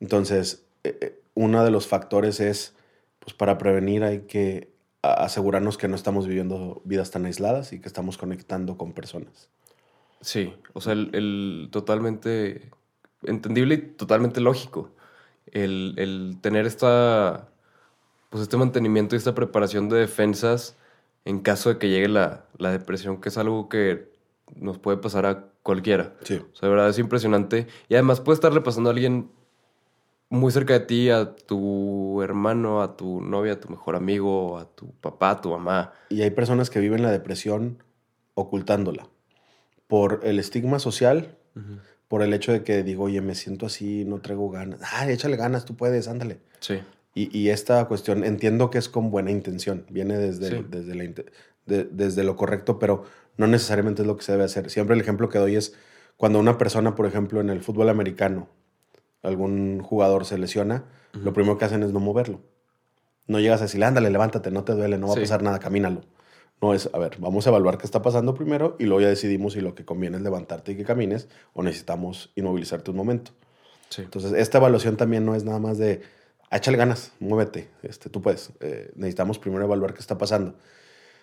Entonces, 0.00 0.64
eh, 0.84 0.98
eh, 1.00 1.20
uno 1.34 1.64
de 1.64 1.70
los 1.70 1.86
factores 1.86 2.40
es, 2.40 2.74
pues 3.20 3.34
para 3.34 3.58
prevenir 3.58 4.04
hay 4.04 4.20
que 4.20 4.70
asegurarnos 5.02 5.78
que 5.78 5.88
no 5.88 5.94
estamos 5.94 6.26
viviendo 6.26 6.82
vidas 6.84 7.10
tan 7.10 7.26
aisladas 7.26 7.72
y 7.72 7.80
que 7.80 7.88
estamos 7.88 8.18
conectando 8.18 8.76
con 8.76 8.92
personas. 8.92 9.48
Sí, 10.20 10.54
o 10.72 10.80
sea, 10.80 10.94
el 10.94 11.68
totalmente 11.70 12.70
entendible 13.22 13.74
y 13.74 13.78
totalmente 13.78 14.40
lógico. 14.40 14.90
El, 15.52 15.94
el 15.98 16.38
tener 16.40 16.66
esta, 16.66 17.48
pues 18.30 18.42
este 18.42 18.56
mantenimiento 18.56 19.14
y 19.14 19.18
esta 19.18 19.34
preparación 19.34 19.88
de 19.88 19.98
defensas 19.98 20.76
en 21.24 21.40
caso 21.40 21.68
de 21.68 21.78
que 21.78 21.88
llegue 21.88 22.08
la, 22.08 22.46
la 22.56 22.70
depresión, 22.70 23.20
que 23.20 23.28
es 23.28 23.38
algo 23.38 23.68
que 23.68 24.08
nos 24.54 24.78
puede 24.78 24.98
pasar 24.98 25.26
a 25.26 25.44
cualquiera. 25.66 26.14
Sí. 26.22 26.34
O 26.36 26.56
sea, 26.56 26.68
de 26.68 26.74
verdad 26.74 26.88
es 26.88 26.98
impresionante. 26.98 27.66
Y 27.88 27.94
además 27.94 28.20
puede 28.20 28.34
estarle 28.36 28.60
pasando 28.62 28.88
a 28.88 28.92
alguien 28.92 29.30
muy 30.28 30.50
cerca 30.52 30.72
de 30.74 30.80
ti, 30.80 31.10
a 31.10 31.36
tu 31.36 32.22
hermano, 32.22 32.82
a 32.82 32.96
tu 32.96 33.20
novia, 33.20 33.54
a 33.54 33.60
tu 33.60 33.68
mejor 33.68 33.96
amigo, 33.96 34.58
a 34.58 34.64
tu 34.74 34.92
papá, 35.00 35.30
a 35.30 35.40
tu 35.40 35.50
mamá. 35.50 35.92
Y 36.08 36.22
hay 36.22 36.30
personas 36.30 36.70
que 36.70 36.80
viven 36.80 37.02
la 37.02 37.10
depresión 37.10 37.82
ocultándola 38.34 39.08
por 39.86 40.20
el 40.24 40.38
estigma 40.38 40.78
social, 40.78 41.36
por 42.08 42.22
el 42.22 42.32
hecho 42.34 42.52
de 42.52 42.62
que 42.64 42.82
digo, 42.82 43.04
oye, 43.04 43.20
me 43.20 43.34
siento 43.34 43.66
así, 43.66 44.04
no 44.04 44.20
traigo 44.20 44.50
ganas. 44.50 44.80
Ah, 44.92 45.08
échale 45.10 45.36
ganas, 45.36 45.64
tú 45.64 45.74
puedes, 45.76 46.06
ándale. 46.08 46.38
Sí. 46.60 46.80
Y, 47.14 47.36
y 47.36 47.48
esta 47.50 47.84
cuestión, 47.86 48.24
entiendo 48.24 48.68
que 48.70 48.78
es 48.78 48.88
con 48.88 49.10
buena 49.10 49.30
intención, 49.30 49.86
viene 49.90 50.18
desde, 50.18 50.50
Sí. 50.50 50.66
desde, 50.68 50.94
la 50.94 51.04
inte- 51.04 51.26
de- 51.66 51.84
desde 51.84 52.24
lo 52.24 52.36
correcto, 52.36 52.78
pero 52.78 53.04
no 53.36 53.46
necesariamente 53.46 54.02
es 54.02 54.08
lo 54.08 54.16
que 54.16 54.22
se 54.24 54.32
debe 54.32 54.44
hacer. 54.44 54.70
Siempre 54.70 54.94
el 54.94 55.00
ejemplo 55.00 55.28
que 55.28 55.38
doy 55.38 55.56
es 55.56 55.74
cuando 56.16 56.38
una 56.38 56.56
persona, 56.58 56.94
por 56.94 57.06
ejemplo, 57.06 57.40
en 57.40 57.50
el 57.50 57.60
fútbol 57.62 57.88
americano, 57.88 58.48
algún 59.22 59.80
jugador 59.82 60.24
se 60.24 60.38
lesiona, 60.38 60.84
lo 61.12 61.32
primero 61.32 61.58
que 61.58 61.64
hacen 61.64 61.82
es 61.82 61.92
no 61.92 62.00
moverlo. 62.00 62.40
No 63.26 63.40
llegas 63.40 63.60
a 63.60 63.64
decirle, 63.64 63.86
ándale, 63.86 64.10
levántate, 64.10 64.50
no 64.50 64.64
te 64.64 64.72
duele, 64.74 64.98
no 64.98 65.08
va 65.08 65.14
Sí. 65.14 65.20
a 65.20 65.22
pasar 65.22 65.42
nada, 65.42 65.58
camínalo. 65.58 66.02
No 66.62 66.72
es, 66.74 66.88
a 66.92 66.98
ver, 66.98 67.16
vamos 67.18 67.46
a 67.46 67.50
evaluar 67.50 67.76
qué 67.76 67.84
está 67.86 68.00
pasando 68.02 68.34
primero 68.34 68.76
y 68.78 68.84
luego 68.84 69.00
ya 69.02 69.08
decidimos 69.08 69.54
si 69.54 69.60
lo 69.60 69.74
que 69.74 69.84
conviene 69.84 70.16
es 70.16 70.22
levantarte 70.22 70.72
y 70.72 70.76
que 70.76 70.84
camines 70.84 71.28
o 71.52 71.62
necesitamos 71.62 72.32
inmovilizarte 72.34 72.90
un 72.90 72.96
momento. 72.96 73.32
Sí. 73.90 74.02
Entonces, 74.02 74.32
esta 74.32 74.58
evaluación 74.58 74.96
también 74.96 75.24
no 75.26 75.34
es 75.34 75.44
nada 75.44 75.58
más 75.58 75.76
de, 75.76 76.02
"Ah, 76.50 76.56
échale 76.56 76.76
ganas, 76.78 77.12
muévete, 77.20 77.68
este, 77.82 78.08
tú 78.08 78.22
puedes. 78.22 78.52
Eh, 78.60 78.90
necesitamos 78.94 79.38
primero 79.38 79.64
evaluar 79.64 79.92
qué 79.92 80.00
está 80.00 80.16
pasando. 80.16 80.54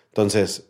Entonces, 0.08 0.68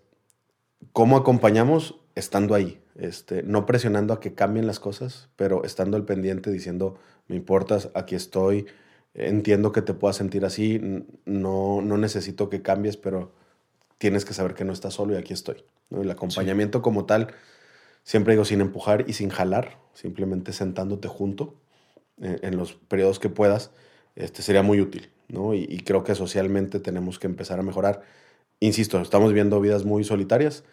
¿cómo 0.92 1.16
acompañamos? 1.16 2.00
Estando 2.14 2.54
ahí, 2.54 2.80
este, 2.96 3.42
no 3.42 3.66
presionando 3.66 4.14
a 4.14 4.20
que 4.20 4.34
cambien 4.34 4.66
las 4.66 4.78
cosas, 4.78 5.28
pero 5.36 5.64
estando 5.64 5.96
al 5.96 6.04
pendiente 6.04 6.50
diciendo, 6.50 6.96
me 7.26 7.36
importas, 7.36 7.90
aquí 7.94 8.14
estoy, 8.14 8.66
entiendo 9.14 9.72
que 9.72 9.82
te 9.82 9.94
puedas 9.94 10.16
sentir 10.16 10.44
así, 10.44 10.80
no, 11.24 11.80
no 11.82 11.98
necesito 11.98 12.48
que 12.50 12.62
cambies, 12.62 12.96
pero 12.96 13.32
tienes 13.98 14.24
que 14.24 14.34
saber 14.34 14.54
que 14.54 14.64
no 14.64 14.72
estás 14.72 14.94
solo 14.94 15.14
y 15.14 15.16
aquí 15.16 15.32
estoy. 15.32 15.64
¿no? 15.90 16.02
El 16.02 16.10
acompañamiento 16.10 16.82
como 16.82 17.06
tal, 17.06 17.28
siempre 18.02 18.34
digo, 18.34 18.44
sin 18.44 18.60
empujar 18.60 19.04
y 19.08 19.14
sin 19.14 19.30
jalar, 19.30 19.78
simplemente 19.92 20.52
sentándote 20.52 21.08
junto 21.08 21.54
eh, 22.20 22.38
en 22.42 22.56
los 22.56 22.74
periodos 22.74 23.18
que 23.18 23.28
puedas, 23.28 23.70
este, 24.16 24.42
sería 24.42 24.62
muy 24.62 24.80
útil, 24.80 25.10
¿no? 25.28 25.54
Y, 25.54 25.66
y 25.68 25.80
creo 25.80 26.04
que 26.04 26.14
socialmente 26.14 26.78
tenemos 26.78 27.18
que 27.18 27.26
empezar 27.26 27.58
a 27.58 27.62
mejorar. 27.62 28.02
Insisto, 28.61 29.00
estamos 29.00 29.32
viendo 29.32 29.61
vidas 29.61 29.84
muy 29.84 30.04
solitarias. 30.04 30.64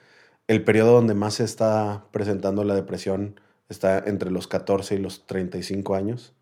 El 0.48 0.64
periodo 0.64 0.94
donde 0.94 1.14
más 1.14 1.36
se 1.36 1.44
está 1.44 2.06
presentando 2.12 2.64
la 2.64 2.76
depresión 2.76 3.40
está 3.70 4.00
entre 4.00 4.32
los 4.32 4.48
14 4.48 4.96
y 4.96 4.98
los 4.98 5.26
35 5.26 5.96
años. 5.96 6.34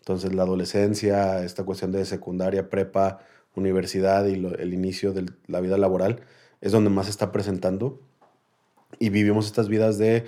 Entonces 0.00 0.34
la 0.34 0.42
adolescencia, 0.42 1.42
esta 1.44 1.64
cuestión 1.64 1.92
de 1.92 2.04
secundaria, 2.04 2.68
prepa, 2.68 3.20
universidad 3.56 4.26
y 4.26 4.36
lo- 4.36 4.54
el 4.56 4.74
inicio 4.74 5.12
de 5.12 5.26
la 5.46 5.60
vida 5.60 5.78
laboral 5.78 6.20
es 6.60 6.72
donde 6.72 6.90
más 6.90 7.06
se 7.06 7.10
está 7.12 7.32
presentando. 7.32 8.00
Y 8.98 9.08
vivimos 9.10 9.46
estas 9.46 9.68
vidas 9.68 9.96
de 9.96 10.24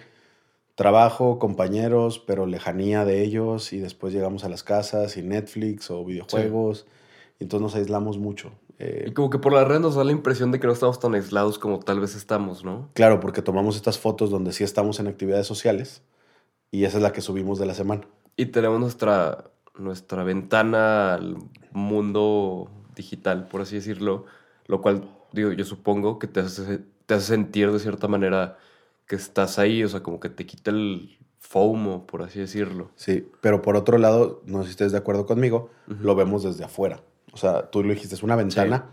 trabajo, 0.75 1.39
compañeros, 1.39 2.19
pero 2.19 2.47
lejanía 2.47 3.05
de 3.05 3.23
ellos 3.23 3.73
y 3.73 3.79
después 3.79 4.13
llegamos 4.13 4.45
a 4.45 4.49
las 4.49 4.63
casas 4.63 5.17
y 5.17 5.23
Netflix 5.23 5.91
o 5.91 6.05
videojuegos 6.05 6.87
y 7.39 7.45
entonces 7.45 7.63
nos 7.63 7.75
aislamos 7.77 8.19
mucho. 8.19 8.53
Eh, 8.79 9.07
Y 9.09 9.13
como 9.13 9.31
que 9.31 9.39
por 9.39 9.53
la 9.53 9.65
red 9.65 9.81
nos 9.81 9.95
da 9.95 10.05
la 10.05 10.13
impresión 10.13 10.53
de 10.53 10.61
que 10.61 10.67
no 10.67 10.73
estamos 10.73 11.01
tan 11.01 11.15
aislados 11.15 11.59
como 11.59 11.79
tal 11.79 12.01
vez 12.01 12.15
estamos, 12.15 12.65
¿no? 12.65 12.91
claro, 12.95 13.21
porque 13.21 13.43
tomamos 13.43 13.77
estas 13.77 13.99
fotos 13.99 14.31
donde 14.31 14.53
sí 14.53 14.65
estamos 14.65 15.01
en 15.01 15.07
actividades 15.07 15.47
sociales 15.47 16.03
y 16.71 16.85
esa 16.85 16.99
es 16.99 17.03
la 17.03 17.13
que 17.13 17.21
subimos 17.23 17.59
de 17.59 17.67
la 17.67 17.75
semana. 17.75 18.07
Y 18.37 18.47
tenemos 18.47 18.79
nuestra, 18.79 19.51
nuestra 19.79 20.25
ventana 20.25 21.15
al 21.15 21.37
mundo 21.73 22.71
digital, 22.95 23.49
por 23.49 23.63
así 23.63 23.77
decirlo, 23.77 24.25
lo 24.67 24.81
cual, 24.83 25.09
digo, 25.33 25.53
yo 25.53 25.65
supongo 25.65 26.19
que 26.19 26.27
te 26.27 26.41
hace, 26.41 26.81
te 27.07 27.15
hace 27.15 27.27
sentir 27.27 27.73
de 27.73 27.79
cierta 27.79 28.09
manera 28.09 28.59
que 29.07 29.17
estás 29.17 29.59
ahí, 29.59 29.85
o 29.85 29.89
sea, 29.89 30.03
como 30.03 30.21
que 30.21 30.29
te 30.29 30.45
quita 30.45 30.71
el 30.71 31.19
FOMO, 31.39 32.07
por 32.07 32.23
así 32.23 32.41
decirlo. 32.41 32.91
Sí, 32.97 33.29
pero 33.41 33.63
por 33.63 33.77
otro 33.77 33.99
lado, 33.99 34.43
no 34.45 34.59
sé 34.59 34.65
si 34.65 34.71
estés 34.73 34.93
de 34.93 34.99
acuerdo 34.99 35.25
conmigo, 35.27 35.71
lo 35.87 36.15
vemos 36.15 36.43
desde 36.43 36.65
afuera. 36.65 37.01
O 37.37 37.39
sea, 37.39 37.69
tú 37.71 37.83
lo 37.85 37.93
dijiste, 37.93 38.15
es 38.15 38.23
una 38.23 38.35
ventana, 38.35 38.93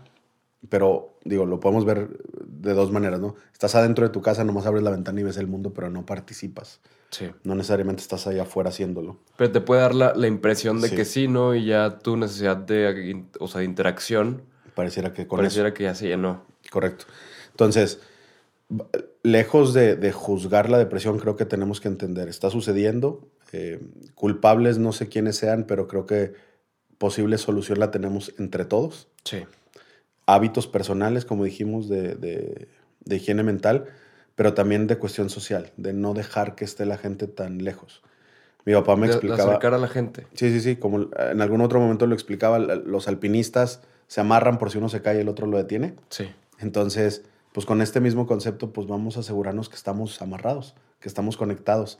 pero 0.68 1.16
digo, 1.24 1.46
lo 1.46 1.60
podemos 1.60 1.86
ver 1.86 2.08
de 2.46 2.74
dos 2.74 2.92
maneras, 2.92 3.18
¿no? 3.18 3.36
Estás 3.54 3.74
adentro 3.74 4.06
de 4.06 4.12
tu 4.12 4.20
casa, 4.20 4.44
nomás 4.44 4.66
abres 4.66 4.82
la 4.82 4.90
ventana 4.90 5.18
y 5.18 5.22
ves 5.22 5.38
el 5.38 5.46
mundo, 5.46 5.72
pero 5.72 5.88
no 5.88 6.04
participas. 6.04 6.82
Sí. 7.08 7.30
No 7.42 7.54
necesariamente 7.54 8.02
estás 8.02 8.26
ahí 8.26 8.38
afuera 8.38 8.68
haciéndolo. 8.68 9.16
Pero 9.38 9.50
te 9.50 9.62
puede 9.62 9.80
dar 9.80 9.94
la, 9.94 10.12
la 10.14 10.26
impresión 10.26 10.82
de 10.82 10.90
Sí. 10.90 10.96
que 10.96 11.06
sí, 11.06 11.26
¿no? 11.26 11.54
Y 11.54 11.64
ya 11.64 11.98
tu 12.00 12.18
necesidad 12.18 12.58
de, 12.58 13.24
o 13.40 13.48
sea, 13.48 13.60
de 13.60 13.64
interacción 13.64 14.42
Pareciera 14.74 15.14
que 15.14 15.26
con 15.26 15.38
pareciera 15.38 15.68
eso. 15.68 15.74
que 15.74 15.84
ya 15.84 15.94
se 15.94 16.08
llenó. 16.08 16.42
Correcto. 16.70 17.06
Entonces, 17.52 18.00
lejos 19.22 19.72
de, 19.72 19.96
de 19.96 20.12
juzgar 20.12 20.68
la 20.68 20.76
depresión, 20.78 21.18
creo 21.18 21.36
que 21.36 21.46
tenemos 21.46 21.80
que 21.80 21.88
entender, 21.88 22.28
está 22.28 22.50
sucediendo, 22.50 23.26
eh, 23.52 23.80
culpables 24.14 24.78
no 24.78 24.92
sé 24.92 25.08
quiénes 25.08 25.36
sean, 25.36 25.64
pero 25.64 25.86
creo 25.86 26.06
que 26.06 26.32
posible 26.98 27.38
solución 27.38 27.78
la 27.80 27.90
tenemos 27.90 28.32
entre 28.38 28.64
todos. 28.64 29.08
Sí. 29.24 29.44
hábitos 30.26 30.66
personales, 30.66 31.24
como 31.26 31.44
dijimos, 31.44 31.88
de, 31.88 32.14
de- 32.14 32.68
de 33.04 33.16
higiene 33.16 33.42
mental, 33.42 33.84
pero 34.34 34.54
también 34.54 34.86
de 34.86 34.96
cuestión 34.96 35.28
social, 35.28 35.70
de 35.76 35.92
no 35.92 36.14
dejar 36.14 36.54
que 36.54 36.64
esté 36.64 36.86
la 36.86 36.96
gente 36.96 37.26
tan 37.26 37.62
lejos. 37.62 38.02
Mi 38.64 38.72
papá 38.72 38.96
me 38.96 39.02
De- 39.02 39.08
de 39.08 39.12
explicaba... 39.18 39.50
acercar 39.50 39.74
a 39.74 39.78
la 39.78 39.88
gente. 39.88 40.26
Sí, 40.32 40.50
sí, 40.50 40.60
sí, 40.60 40.76
como 40.76 41.08
en 41.18 41.40
algún 41.42 41.60
otro 41.60 41.78
momento 41.80 42.06
lo 42.06 42.14
explicaba, 42.14 42.58
los 42.58 43.06
alpinistas 43.08 43.82
se 44.06 44.20
amarran 44.22 44.56
por 44.58 44.70
si 44.70 44.78
uno 44.78 44.88
se 44.88 45.02
cae 45.02 45.18
y 45.18 45.20
el 45.20 45.28
otro 45.28 45.46
lo 45.46 45.58
detiene. 45.58 45.94
Sí. 46.08 46.30
Entonces, 46.58 47.22
pues 47.52 47.66
con 47.66 47.82
este 47.82 48.00
mismo 48.00 48.26
concepto, 48.26 48.72
pues 48.72 48.86
vamos 48.86 49.18
a 49.18 49.20
asegurarnos 49.20 49.68
que 49.68 49.76
estamos 49.76 50.22
amarrados, 50.22 50.74
que 51.00 51.08
estamos 51.08 51.36
conectados 51.36 51.98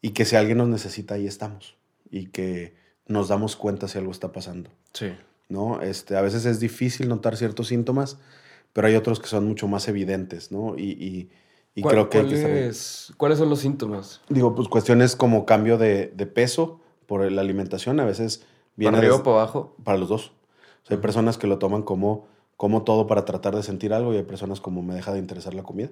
y 0.00 0.10
que 0.10 0.24
si 0.24 0.36
alguien 0.36 0.58
nos 0.58 0.68
necesita, 0.68 1.14
ahí 1.14 1.26
estamos 1.26 1.76
y 2.10 2.26
que 2.26 2.74
nos 3.06 3.28
damos 3.28 3.56
cuenta 3.56 3.88
si 3.88 3.98
algo 3.98 4.10
está 4.12 4.32
pasando. 4.32 4.70
Sí. 4.92 5.12
¿no? 5.48 5.82
Este, 5.82 6.16
a 6.16 6.22
veces 6.22 6.46
es 6.46 6.60
difícil 6.60 7.08
notar 7.08 7.36
ciertos 7.36 7.66
síntomas, 7.68 8.16
pero 8.72 8.86
hay 8.86 8.94
otros 8.94 9.20
que 9.20 9.26
son 9.26 9.46
mucho 9.46 9.68
más 9.68 9.86
evidentes, 9.86 10.50
¿no? 10.50 10.78
Y, 10.78 10.92
y- 10.92 11.30
y 11.74 11.82
¿Cuál- 11.82 11.94
creo 11.94 12.08
que 12.08 12.18
estar 12.18 12.50
ahí. 12.50 12.56
cuáles- 12.56 13.12
¿Cuáles 13.18 13.38
son 13.38 13.50
los 13.50 13.60
síntomas? 13.60 14.20
Digo, 14.30 14.54
pues 14.54 14.68
cuestiones 14.68 15.14
como 15.14 15.44
cambio 15.44 15.76
de, 15.76 16.06
de 16.14 16.26
peso 16.26 16.80
por 17.06 17.30
la 17.30 17.42
alimentación, 17.42 18.00
a 18.00 18.06
veces 18.06 18.44
viene 18.76 18.92
¿Para 18.96 18.98
arriba 19.08 19.16
o 19.16 19.22
para 19.22 19.36
abajo? 19.36 19.76
para 19.84 19.98
los 19.98 20.08
dos. 20.08 20.32
O 20.84 20.86
sea, 20.86 20.96
hay 20.96 21.02
personas 21.02 21.36
que 21.36 21.46
lo 21.46 21.58
toman 21.58 21.82
como, 21.82 22.26
como 22.56 22.82
todo 22.82 23.06
para 23.06 23.26
tratar 23.26 23.54
de 23.54 23.62
sentir 23.62 23.92
algo 23.92 24.14
y 24.14 24.16
hay 24.18 24.22
personas 24.22 24.60
como 24.62 24.82
me 24.82 24.94
deja 24.94 25.12
de 25.12 25.18
interesar 25.18 25.52
la 25.52 25.62
comida. 25.64 25.90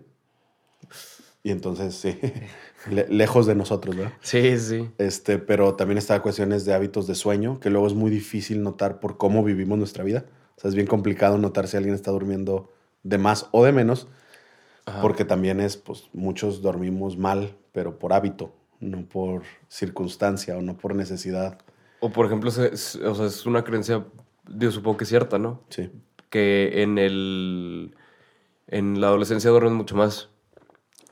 Y 1.43 1.51
entonces, 1.53 1.95
sí, 1.95 2.19
le- 2.91 3.09
lejos 3.09 3.47
de 3.47 3.55
nosotros, 3.55 3.97
¿verdad? 3.97 4.13
Sí, 4.21 4.59
sí. 4.59 4.91
Este, 4.99 5.39
pero 5.39 5.75
también 5.75 5.99
está 5.99 6.21
cuestiones 6.21 6.65
de 6.65 6.75
hábitos 6.75 7.07
de 7.07 7.15
sueño, 7.15 7.61
que 7.61 7.71
luego 7.71 7.87
es 7.87 7.95
muy 7.95 8.11
difícil 8.11 8.63
notar 8.63 9.01
por 9.01 9.17
cómo 9.17 9.43
vivimos 9.43 9.79
nuestra 9.79 10.05
vida. 10.05 10.25
O 10.57 10.61
sea, 10.61 10.69
es 10.69 10.75
bien 10.75 10.87
complicado 10.87 11.39
notar 11.39 11.67
si 11.69 11.77
alguien 11.77 11.95
está 11.95 12.11
durmiendo 12.11 12.71
de 13.03 13.17
más 13.17 13.49
o 13.53 13.65
de 13.65 13.73
menos, 13.73 14.09
Ajá. 14.85 15.01
porque 15.01 15.25
también 15.25 15.61
es, 15.61 15.77
pues, 15.79 16.09
muchos 16.13 16.61
dormimos 16.61 17.17
mal, 17.17 17.57
pero 17.73 17.99
por 17.99 18.13
hábito, 18.13 18.53
no 18.81 19.03
por 19.07 19.43
circunstancia 19.69 20.57
o 20.59 20.63
no 20.63 20.77
por 20.77 20.95
necesidad. 20.95 21.59
O 22.01 22.11
por 22.11 22.27
ejemplo, 22.27 22.51
es, 22.51 22.97
o 22.97 23.15
sea, 23.15 23.27
es 23.27 23.47
una 23.47 23.65
creencia, 23.65 24.05
yo 24.49 24.71
supongo 24.71 24.99
que 24.99 25.05
cierta, 25.07 25.39
¿no? 25.39 25.63
Sí. 25.71 25.91
Que 26.29 26.83
en 26.83 26.99
el 26.99 27.95
en 28.67 29.01
la 29.01 29.09
adolescencia 29.09 29.51
duermen 29.51 29.75
mucho 29.75 29.97
más. 29.97 30.29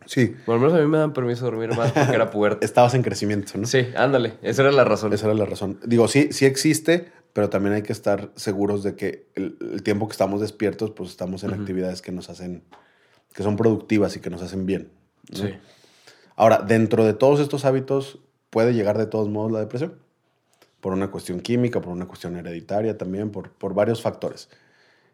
Sí, 0.08 0.34
Bueno, 0.46 0.54
al 0.54 0.60
menos 0.60 0.74
a 0.74 0.82
mí 0.82 0.90
me 0.90 0.96
dan 0.98 1.12
permiso 1.12 1.44
de 1.44 1.50
dormir 1.50 1.76
más 1.76 1.92
porque 1.92 2.14
era 2.14 2.30
puberto. 2.32 2.64
estabas 2.64 2.94
en 2.94 3.02
crecimiento, 3.02 3.52
¿no? 3.58 3.66
Sí, 3.66 3.88
ándale, 3.94 4.38
esa 4.40 4.62
era 4.62 4.72
la 4.72 4.84
razón. 4.84 5.12
Esa 5.12 5.26
era 5.26 5.34
la 5.34 5.44
razón. 5.44 5.78
Digo, 5.84 6.08
sí, 6.08 6.28
sí 6.32 6.46
existe, 6.46 7.12
pero 7.34 7.50
también 7.50 7.74
hay 7.74 7.82
que 7.82 7.92
estar 7.92 8.30
seguros 8.34 8.82
de 8.82 8.96
que 8.96 9.26
el, 9.34 9.58
el 9.60 9.82
tiempo 9.82 10.08
que 10.08 10.12
estamos 10.12 10.40
despiertos, 10.40 10.92
pues 10.92 11.10
estamos 11.10 11.44
en 11.44 11.52
actividades 11.52 12.00
que 12.00 12.10
nos 12.10 12.30
hacen, 12.30 12.64
que 13.34 13.42
son 13.42 13.56
productivas 13.56 14.16
y 14.16 14.20
que 14.20 14.30
nos 14.30 14.40
hacen 14.40 14.64
bien. 14.64 14.90
¿no? 15.30 15.36
Sí. 15.36 15.54
Ahora, 16.36 16.64
dentro 16.66 17.04
de 17.04 17.12
todos 17.12 17.38
estos 17.40 17.66
hábitos, 17.66 18.18
puede 18.48 18.72
llegar 18.72 18.96
de 18.96 19.06
todos 19.06 19.28
modos 19.28 19.52
la 19.52 19.60
depresión. 19.60 19.98
Por 20.80 20.94
una 20.94 21.10
cuestión 21.10 21.40
química, 21.40 21.82
por 21.82 21.92
una 21.92 22.06
cuestión 22.06 22.34
hereditaria 22.36 22.96
también, 22.96 23.30
por, 23.30 23.50
por 23.50 23.74
varios 23.74 24.00
factores. 24.00 24.48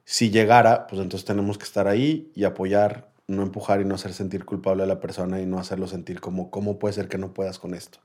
Si 0.04 0.30
llegara, 0.30 0.86
pues 0.86 1.00
entonces 1.02 1.24
tenemos 1.24 1.58
que 1.58 1.64
estar 1.64 1.88
ahí 1.88 2.30
y 2.34 2.44
apoyar, 2.44 3.10
no 3.26 3.42
empujar 3.42 3.80
y 3.80 3.84
no 3.84 3.94
hacer 3.94 4.12
sentir 4.14 4.44
culpable 4.44 4.82
a 4.82 4.86
la 4.86 5.00
persona 5.00 5.40
y 5.40 5.46
no 5.46 5.58
hacerlo 5.58 5.86
sentir 5.86 6.20
como, 6.20 6.50
¿cómo 6.50 6.78
puede 6.78 6.94
ser 6.94 7.08
que 7.08 7.18
no 7.18 7.34
puedas 7.34 7.58
con 7.58 7.74
esto? 7.74 8.00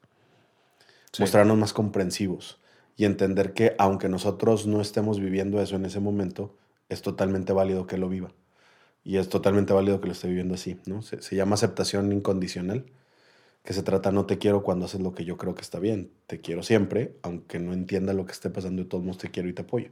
Sí. 1.12 1.24
mostrarnos 1.24 1.58
más 1.58 1.74
comprensivos 1.74 2.60
y 2.96 3.06
entender 3.06 3.54
que 3.54 3.76
aunque 3.78 4.10
nosotros 4.10 4.68
no 4.68 4.82
estemos 4.82 5.20
viviendo 5.20 5.62
eso 5.62 5.76
en 5.76 5.86
ese 5.86 6.00
momento, 6.00 6.56
es 6.90 7.02
totalmente 7.02 7.54
válido 7.54 7.88
que 7.88 7.98
lo 7.98 8.10
viva. 8.10 8.34
Y 9.04 9.18
es 9.18 9.30
totalmente 9.30 9.74
válido 9.74 10.02
que 10.02 10.08
lo 10.08 10.14
esté 10.14 10.28
viviendo 10.28 10.56
así, 10.56 10.80
¿no? 10.86 11.02
Se, 11.02 11.22
se 11.22 11.36
llama 11.36 11.56
aceptación 11.56 12.12
incondicional. 12.12 12.86
que 13.64 13.74
se 13.74 13.84
trata 13.84 14.12
no 14.12 14.26
te 14.28 14.38
quiero 14.40 14.64
cuando 14.64 14.86
haces 14.86 15.02
lo 15.02 15.14
que 15.14 15.26
yo 15.26 15.38
creo 15.38 15.56
que 15.56 15.62
está 15.62 15.80
bien. 15.80 16.12
Te 16.28 16.42
quiero 16.42 16.64
siempre, 16.64 17.18
aunque 17.24 17.60
no 17.60 17.74
entienda 17.74 18.14
lo 18.14 18.26
que 18.26 18.34
esté 18.34 18.50
pasando, 18.50 18.84
de 18.84 18.90
todos 18.90 19.04
modos 19.04 19.20
te 19.20 19.32
quiero 19.32 19.50
y 19.50 19.54
te 19.54 19.64
apoyo. 19.64 19.92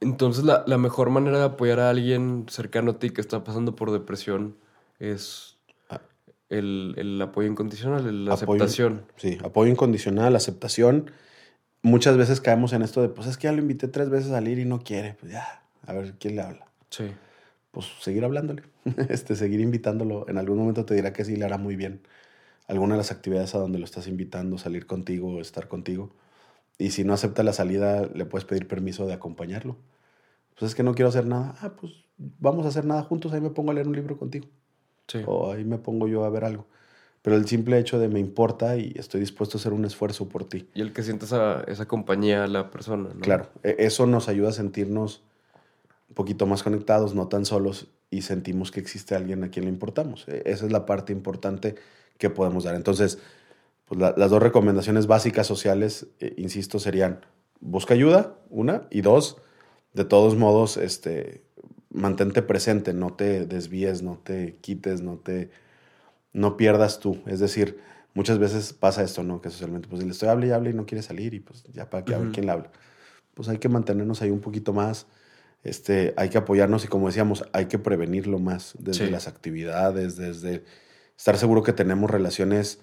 Entonces, 0.00 0.44
la, 0.44 0.64
la 0.66 0.78
mejor 0.78 1.10
manera 1.10 1.38
de 1.38 1.44
apoyar 1.44 1.78
a 1.80 1.90
alguien 1.90 2.46
cercano 2.48 2.92
a 2.92 2.98
ti 2.98 3.10
que 3.10 3.20
está 3.20 3.44
pasando 3.44 3.76
por 3.76 3.90
depresión 3.92 4.56
es 4.98 5.58
Ah. 5.90 6.00
el, 6.48 6.94
el 6.96 7.20
apoyo 7.20 7.48
incondicional, 7.48 8.24
la 8.24 8.34
Apoyo- 8.34 8.62
aceptación. 8.64 9.02
Sí, 9.16 9.38
apoyo 9.44 9.70
incondicional, 9.70 10.34
aceptación. 10.36 11.10
Muchas 11.82 12.16
veces 12.16 12.40
caemos 12.40 12.72
en 12.72 12.82
esto 12.82 13.02
de, 13.02 13.08
pues 13.08 13.26
es 13.26 13.36
que 13.38 13.44
ya 13.44 13.52
lo 13.52 13.58
invité 13.60 13.88
tres 13.88 14.08
veces 14.10 14.30
a 14.30 14.34
salir 14.34 14.58
y 14.58 14.64
no 14.64 14.80
quiere. 14.82 15.14
Pues 15.20 15.32
ya, 15.32 15.62
a 15.86 15.92
ver 15.92 16.14
quién 16.18 16.36
le 16.36 16.42
habla. 16.42 16.66
Sí. 16.90 17.04
Pues 17.70 17.86
seguir 18.00 18.24
hablándole, 18.24 18.62
este, 19.08 19.36
seguir 19.36 19.60
invitándolo. 19.60 20.26
En 20.28 20.38
algún 20.38 20.58
momento 20.58 20.84
te 20.84 20.94
dirá 20.94 21.12
que 21.12 21.24
sí 21.24 21.36
le 21.36 21.44
hará 21.44 21.56
muy 21.58 21.76
bien. 21.76 22.00
Alguna 22.68 22.94
de 22.94 22.98
las 22.98 23.10
actividades 23.12 23.54
a 23.54 23.58
donde 23.58 23.78
lo 23.78 23.84
estás 23.84 24.06
invitando, 24.06 24.56
salir 24.58 24.86
contigo, 24.86 25.40
estar 25.40 25.68
contigo. 25.68 26.10
Y 26.80 26.90
si 26.90 27.04
no 27.04 27.12
acepta 27.12 27.42
la 27.42 27.52
salida, 27.52 28.08
le 28.14 28.24
puedes 28.24 28.46
pedir 28.46 28.66
permiso 28.66 29.06
de 29.06 29.12
acompañarlo. 29.12 29.76
Pues 30.58 30.70
es 30.70 30.74
que 30.74 30.82
no 30.82 30.94
quiero 30.94 31.10
hacer 31.10 31.26
nada. 31.26 31.54
Ah, 31.60 31.72
pues 31.78 31.92
vamos 32.38 32.64
a 32.64 32.70
hacer 32.70 32.86
nada 32.86 33.02
juntos. 33.02 33.32
Ahí 33.32 33.40
me 33.40 33.50
pongo 33.50 33.70
a 33.70 33.74
leer 33.74 33.86
un 33.86 33.94
libro 33.94 34.16
contigo. 34.18 34.46
Sí. 35.06 35.18
O 35.26 35.52
ahí 35.52 35.64
me 35.64 35.76
pongo 35.78 36.08
yo 36.08 36.24
a 36.24 36.30
ver 36.30 36.44
algo. 36.44 36.66
Pero 37.22 37.36
el 37.36 37.46
simple 37.46 37.78
hecho 37.78 37.98
de 37.98 38.08
me 38.08 38.18
importa 38.18 38.76
y 38.78 38.94
estoy 38.96 39.20
dispuesto 39.20 39.58
a 39.58 39.60
hacer 39.60 39.74
un 39.74 39.84
esfuerzo 39.84 40.26
por 40.28 40.44
ti. 40.44 40.68
Y 40.74 40.80
el 40.80 40.94
que 40.94 41.02
sienta 41.02 41.26
esa, 41.26 41.62
esa 41.64 41.86
compañía 41.86 42.44
a 42.44 42.46
la 42.46 42.70
persona, 42.70 43.10
¿no? 43.12 43.20
Claro, 43.20 43.50
e- 43.62 43.76
eso 43.80 44.06
nos 44.06 44.28
ayuda 44.28 44.48
a 44.48 44.52
sentirnos 44.52 45.22
un 46.08 46.14
poquito 46.14 46.46
más 46.46 46.62
conectados, 46.62 47.14
no 47.14 47.28
tan 47.28 47.44
solos, 47.44 47.88
y 48.10 48.22
sentimos 48.22 48.70
que 48.70 48.80
existe 48.80 49.14
alguien 49.14 49.44
a 49.44 49.50
quien 49.50 49.66
le 49.66 49.70
importamos. 49.70 50.26
E- 50.28 50.42
Esa 50.46 50.64
es 50.64 50.72
la 50.72 50.86
parte 50.86 51.12
importante 51.12 51.74
que 52.16 52.30
podemos 52.30 52.64
dar. 52.64 52.74
Entonces, 52.74 53.18
pues 53.90 54.00
la- 54.00 54.14
las 54.16 54.30
dos 54.30 54.40
recomendaciones 54.40 55.08
básicas 55.08 55.48
sociales, 55.48 56.06
eh, 56.20 56.32
insisto, 56.36 56.78
serían 56.78 57.26
busca 57.58 57.92
ayuda, 57.92 58.36
una, 58.48 58.86
y 58.88 59.00
dos, 59.00 59.38
de 59.94 60.04
todos 60.04 60.36
modos, 60.36 60.76
este, 60.76 61.42
mantente 61.90 62.40
presente, 62.40 62.94
no 62.94 63.14
te 63.14 63.46
desvíes, 63.46 64.00
no 64.02 64.16
te 64.22 64.58
quites, 64.60 65.02
no 65.02 65.16
te 65.18 65.50
no 66.32 66.56
pierdas 66.56 67.00
tú. 67.00 67.20
Es 67.26 67.40
decir, 67.40 67.80
muchas 68.14 68.38
veces 68.38 68.72
pasa 68.72 69.02
esto, 69.02 69.24
¿no? 69.24 69.40
Que 69.40 69.50
socialmente, 69.50 69.88
pues 69.88 70.04
le 70.04 70.10
estoy 70.12 70.28
hable 70.28 70.46
y 70.46 70.50
hable 70.52 70.70
y 70.70 70.74
no 70.74 70.86
quiere 70.86 71.02
salir 71.02 71.34
y 71.34 71.40
pues 71.40 71.64
ya 71.72 71.90
para 71.90 72.04
que 72.04 72.14
a 72.14 72.18
ver 72.18 72.30
quién 72.30 72.46
le 72.46 72.52
habla. 72.52 72.70
Pues 73.34 73.48
hay 73.48 73.58
que 73.58 73.68
mantenernos 73.68 74.22
ahí 74.22 74.30
un 74.30 74.38
poquito 74.40 74.72
más, 74.72 75.08
este, 75.64 76.14
hay 76.16 76.28
que 76.28 76.38
apoyarnos 76.38 76.84
y 76.84 76.88
como 76.88 77.08
decíamos, 77.08 77.44
hay 77.52 77.66
que 77.66 77.80
prevenirlo 77.80 78.38
más 78.38 78.74
desde 78.78 79.06
Sí. 79.06 79.10
las 79.10 79.26
actividades, 79.26 80.14
desde 80.16 80.62
estar 81.18 81.36
seguro 81.36 81.64
que 81.64 81.72
tenemos 81.72 82.08
relaciones 82.08 82.80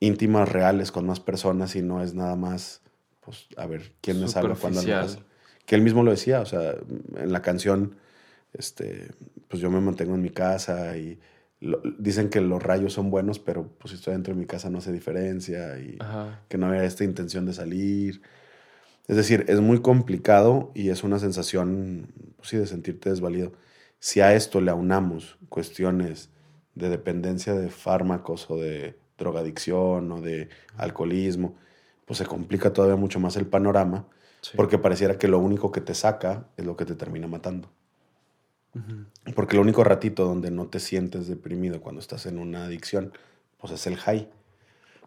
íntimas, 0.00 0.48
reales 0.48 0.92
con 0.92 1.06
más 1.06 1.20
personas 1.20 1.74
y 1.76 1.82
no 1.82 2.02
es 2.02 2.14
nada 2.14 2.36
más, 2.36 2.82
pues, 3.20 3.48
a 3.56 3.66
ver 3.66 3.92
quién 4.00 4.20
me 4.20 4.28
salva 4.28 4.54
cuando 4.54 4.80
Superficial. 4.80 5.06
pasa. 5.06 5.26
Que 5.66 5.74
él 5.74 5.82
mismo 5.82 6.02
lo 6.02 6.10
decía, 6.10 6.40
o 6.40 6.46
sea, 6.46 6.76
en 7.16 7.32
la 7.32 7.42
canción, 7.42 7.96
este, 8.54 9.08
pues 9.48 9.60
yo 9.60 9.70
me 9.70 9.80
mantengo 9.80 10.14
en 10.14 10.22
mi 10.22 10.30
casa 10.30 10.96
y 10.96 11.18
lo- 11.60 11.82
dicen 11.98 12.30
que 12.30 12.40
los 12.40 12.62
rayos 12.62 12.92
son 12.94 13.10
buenos, 13.10 13.38
pero 13.38 13.68
pues 13.78 13.90
si 13.90 13.96
estoy 13.96 14.12
dentro 14.14 14.32
de 14.34 14.40
mi 14.40 14.46
casa 14.46 14.70
no 14.70 14.78
hace 14.78 14.92
diferencia 14.92 15.78
y 15.78 15.96
Ajá. 16.00 16.40
que 16.48 16.56
no 16.56 16.66
había 16.66 16.84
esta 16.84 17.04
intención 17.04 17.44
de 17.44 17.52
salir. 17.52 18.22
Es 19.08 19.16
decir, 19.16 19.44
es 19.48 19.60
muy 19.60 19.80
complicado 19.80 20.70
y 20.74 20.90
es 20.90 21.02
una 21.02 21.18
sensación, 21.18 22.12
pues 22.36 22.48
sí, 22.50 22.56
de 22.56 22.66
sentirte 22.66 23.10
desvalido. 23.10 23.52
Si 23.98 24.20
a 24.20 24.34
esto 24.34 24.60
le 24.60 24.70
aunamos 24.70 25.38
cuestiones 25.48 26.30
de 26.74 26.88
dependencia 26.88 27.54
de 27.54 27.68
fármacos 27.70 28.48
o 28.50 28.56
de 28.56 28.96
drogadicción 29.18 30.10
o 30.12 30.20
de 30.20 30.48
alcoholismo, 30.76 31.56
pues 32.06 32.18
se 32.18 32.26
complica 32.26 32.72
todavía 32.72 32.96
mucho 32.96 33.20
más 33.20 33.36
el 33.36 33.46
panorama 33.46 34.06
Sí. 34.40 34.52
porque 34.56 34.78
pareciera 34.78 35.18
que 35.18 35.26
lo 35.26 35.38
único 35.40 35.72
que 35.72 35.80
te 35.80 35.94
saca 35.94 36.46
es 36.56 36.64
lo 36.64 36.76
que 36.76 36.84
te 36.84 36.94
termina 36.94 37.26
matando. 37.26 37.68
Porque 39.34 39.56
el 39.56 39.60
único 39.62 39.82
ratito 39.82 40.24
donde 40.24 40.50
no 40.52 40.66
te 40.68 40.78
sientes 40.78 41.26
deprimido 41.26 41.80
cuando 41.80 42.00
estás 42.00 42.26
en 42.26 42.38
una 42.38 42.64
adicción, 42.66 43.12
pues 43.58 43.72
es 43.72 43.86
el 43.88 43.96
high. 43.96 44.28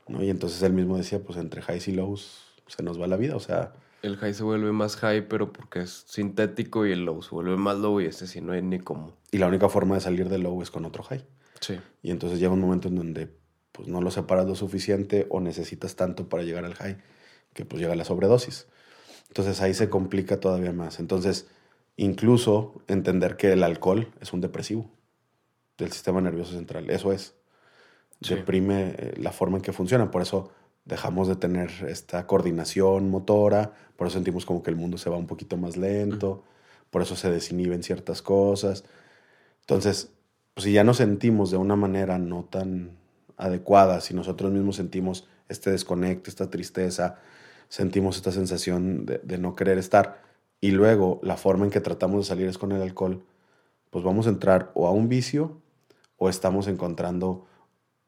¿no? 0.09 0.21
Y 0.21 0.29
entonces 0.29 0.61
él 0.63 0.73
mismo 0.73 0.97
decía, 0.97 1.19
pues 1.23 1.37
entre 1.37 1.61
highs 1.61 1.87
y 1.87 1.93
lows 1.93 2.41
se 2.67 2.83
nos 2.83 2.99
va 2.99 3.07
la 3.07 3.15
vida. 3.15 3.35
O 3.37 3.39
sea, 3.39 3.71
El 4.01 4.17
high 4.17 4.33
se 4.33 4.43
vuelve 4.43 4.73
más 4.73 4.97
high, 4.97 5.27
pero 5.29 5.53
porque 5.53 5.81
es 5.83 6.03
sintético 6.07 6.85
y 6.85 6.91
el 6.91 7.05
low 7.05 7.21
se 7.21 7.29
vuelve 7.29 7.55
más 7.55 7.77
low 7.77 8.01
y 8.01 8.05
este 8.07 8.27
sí 8.27 8.41
no 8.41 8.51
hay 8.51 8.61
ni 8.61 8.79
cómo. 8.79 9.13
y 9.31 9.37
la 9.37 9.47
única 9.47 9.69
forma 9.69 9.95
de 9.95 10.01
salir 10.01 10.27
del 10.27 10.41
low 10.43 10.61
es 10.61 10.69
con 10.71 10.83
otro 10.83 11.03
high. 11.03 11.25
Sí. 11.61 11.79
Y 12.03 12.11
entonces 12.11 12.39
llega 12.39 12.51
un 12.51 12.59
momento 12.59 12.89
en 12.89 12.95
donde 12.95 13.29
pues 13.71 13.87
no 13.87 14.01
lo 14.01 14.11
separas 14.11 14.45
lo 14.45 14.55
suficiente 14.55 15.27
o 15.29 15.39
necesitas 15.39 15.95
tanto 15.95 16.29
para 16.29 16.43
llegar 16.43 16.65
al 16.65 16.75
high 16.75 16.97
que 17.53 17.65
pues 17.65 17.81
llega 17.81 17.95
la 17.95 18.05
sobredosis. 18.05 18.67
Entonces 19.27 19.61
ahí 19.61 19.73
se 19.73 19.89
complica 19.89 20.39
todavía 20.39 20.73
más. 20.73 20.99
Entonces, 20.99 21.47
incluso 21.97 22.81
entender 22.87 23.37
que 23.37 23.53
el 23.53 23.63
alcohol 23.63 24.11
es 24.19 24.33
un 24.33 24.41
depresivo 24.41 24.89
del 25.77 25.91
sistema 25.91 26.21
nervioso 26.21 26.53
central. 26.53 26.89
Eso 26.89 27.11
es. 27.11 27.35
Sí. 28.21 28.35
Deprime 28.35 28.95
eh, 28.97 29.13
la 29.17 29.31
forma 29.31 29.57
en 29.57 29.63
que 29.63 29.73
funciona. 29.73 30.11
Por 30.11 30.21
eso 30.21 30.51
dejamos 30.85 31.27
de 31.27 31.35
tener 31.35 31.71
esta 31.87 32.27
coordinación 32.27 33.09
motora. 33.09 33.73
Por 33.95 34.07
eso 34.07 34.15
sentimos 34.15 34.45
como 34.45 34.63
que 34.63 34.69
el 34.69 34.75
mundo 34.75 34.97
se 34.97 35.09
va 35.09 35.17
un 35.17 35.27
poquito 35.27 35.57
más 35.57 35.77
lento. 35.77 36.43
Por 36.89 37.01
eso 37.01 37.15
se 37.15 37.31
desinhiben 37.31 37.83
ciertas 37.83 38.21
cosas. 38.21 38.83
Entonces, 39.61 40.11
pues 40.53 40.65
si 40.65 40.73
ya 40.73 40.83
nos 40.83 40.97
sentimos 40.97 41.51
de 41.51 41.57
una 41.57 41.75
manera 41.75 42.17
no 42.17 42.43
tan 42.43 43.00
adecuada, 43.41 43.99
si 44.01 44.13
nosotros 44.13 44.51
mismos 44.51 44.77
sentimos 44.77 45.27
este 45.49 45.71
desconecte, 45.71 46.29
esta 46.29 46.49
tristeza, 46.49 47.17
sentimos 47.67 48.15
esta 48.15 48.31
sensación 48.31 49.05
de, 49.05 49.19
de 49.23 49.37
no 49.37 49.55
querer 49.55 49.77
estar, 49.77 50.21
y 50.61 50.71
luego 50.71 51.19
la 51.23 51.37
forma 51.37 51.65
en 51.65 51.71
que 51.71 51.81
tratamos 51.81 52.19
de 52.19 52.29
salir 52.29 52.47
es 52.47 52.57
con 52.57 52.71
el 52.71 52.81
alcohol, 52.81 53.23
pues 53.89 54.05
vamos 54.05 54.27
a 54.27 54.29
entrar 54.29 54.71
o 54.75 54.87
a 54.87 54.91
un 54.91 55.09
vicio 55.09 55.59
o 56.17 56.29
estamos 56.29 56.67
encontrando 56.67 57.47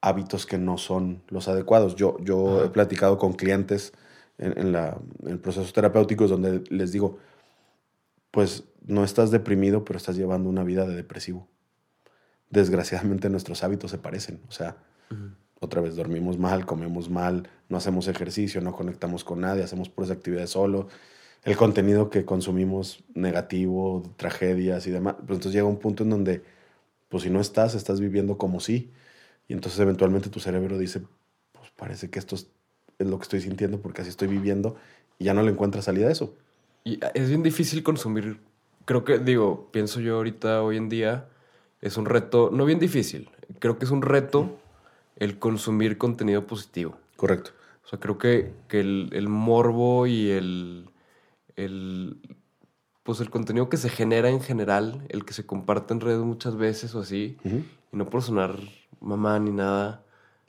hábitos 0.01 0.45
que 0.45 0.57
no 0.57 0.77
son 0.77 1.23
los 1.29 1.47
adecuados. 1.47 1.95
Yo, 1.95 2.17
yo 2.19 2.57
Ajá. 2.57 2.65
he 2.65 2.69
platicado 2.69 3.17
con 3.17 3.33
clientes 3.33 3.93
en, 4.37 4.57
en 4.57 4.71
la, 4.71 4.99
en 5.25 5.39
procesos 5.39 5.73
terapéuticos 5.73 6.29
donde 6.29 6.63
les 6.69 6.91
digo, 6.91 7.17
pues 8.29 8.65
no 8.85 9.03
estás 9.03 9.31
deprimido, 9.31 9.83
pero 9.83 9.97
estás 9.97 10.15
llevando 10.15 10.49
una 10.49 10.63
vida 10.63 10.85
de 10.85 10.95
depresivo. 10.95 11.47
Desgraciadamente 12.49 13.29
nuestros 13.29 13.63
hábitos 13.63 13.91
se 13.91 13.97
parecen. 13.97 14.41
O 14.47 14.51
sea, 14.51 14.77
Otra 15.59 15.81
vez 15.81 15.95
dormimos 15.95 16.37
mal, 16.37 16.65
comemos 16.65 17.09
mal, 17.09 17.47
no 17.69 17.77
hacemos 17.77 18.07
ejercicio, 18.07 18.59
no 18.61 18.73
conectamos 18.73 19.23
con 19.23 19.41
nadie, 19.41 19.63
hacemos 19.63 19.89
puras 19.89 20.11
actividades 20.11 20.49
solo. 20.49 20.87
El 21.43 21.55
contenido 21.55 22.09
que 22.09 22.25
consumimos 22.25 23.03
negativo, 23.13 24.03
tragedias 24.17 24.87
y 24.87 24.91
demás. 24.91 25.15
Pues 25.15 25.37
entonces 25.37 25.53
llega 25.53 25.65
un 25.65 25.79
punto 25.79 26.03
en 26.03 26.09
donde, 26.09 26.43
pues 27.09 27.23
si 27.23 27.29
no 27.29 27.39
estás, 27.39 27.75
estás 27.75 27.99
viviendo 27.99 28.37
como 28.37 28.59
sí. 28.59 28.91
Y 29.47 29.53
entonces 29.53 29.79
eventualmente 29.79 30.29
tu 30.29 30.39
cerebro 30.39 30.77
dice, 30.77 31.01
pues 31.51 31.71
parece 31.75 32.09
que 32.09 32.19
esto 32.19 32.35
es, 32.35 32.47
es 32.99 33.07
lo 33.07 33.17
que 33.17 33.23
estoy 33.23 33.41
sintiendo 33.41 33.79
porque 33.81 34.01
así 34.01 34.09
estoy 34.09 34.27
viviendo. 34.27 34.75
Y 35.17 35.25
ya 35.25 35.33
no 35.33 35.43
le 35.43 35.51
encuentras 35.51 35.85
salida 35.85 36.07
a 36.07 36.11
eso. 36.11 36.35
Y 36.83 36.99
es 37.13 37.29
bien 37.29 37.43
difícil 37.43 37.83
consumir. 37.83 38.37
Creo 38.85 39.05
que, 39.05 39.19
digo, 39.19 39.69
pienso 39.71 40.01
yo 40.01 40.17
ahorita, 40.17 40.61
hoy 40.61 40.75
en 40.75 40.89
día, 40.89 41.29
es 41.81 41.97
un 41.97 42.05
reto, 42.05 42.49
no 42.51 42.65
bien 42.65 42.79
difícil, 42.79 43.29
creo 43.59 43.77
que 43.77 43.85
es 43.85 43.91
un 43.91 44.01
reto 44.01 44.59
el 45.17 45.39
consumir 45.39 45.97
contenido 45.97 46.45
positivo. 46.47 46.97
Correcto. 47.17 47.51
O 47.85 47.87
sea, 47.87 47.99
creo 47.99 48.17
que, 48.17 48.53
que 48.67 48.79
el, 48.79 49.09
el 49.13 49.27
morbo 49.29 50.07
y 50.07 50.29
el, 50.31 50.89
el, 51.55 52.17
pues 53.03 53.19
el 53.19 53.29
contenido 53.29 53.69
que 53.69 53.77
se 53.77 53.89
genera 53.89 54.29
en 54.29 54.41
general, 54.41 55.05
el 55.09 55.25
que 55.25 55.33
se 55.33 55.45
comparte 55.45 55.93
en 55.93 55.99
redes 56.01 56.19
muchas 56.21 56.55
veces 56.55 56.95
o 56.95 57.01
así, 57.01 57.37
y 57.43 57.95
no 57.97 58.09
por 58.09 58.21
sonar 58.21 58.57
mamá 58.99 59.37
ni 59.39 59.51
nada, 59.51 59.99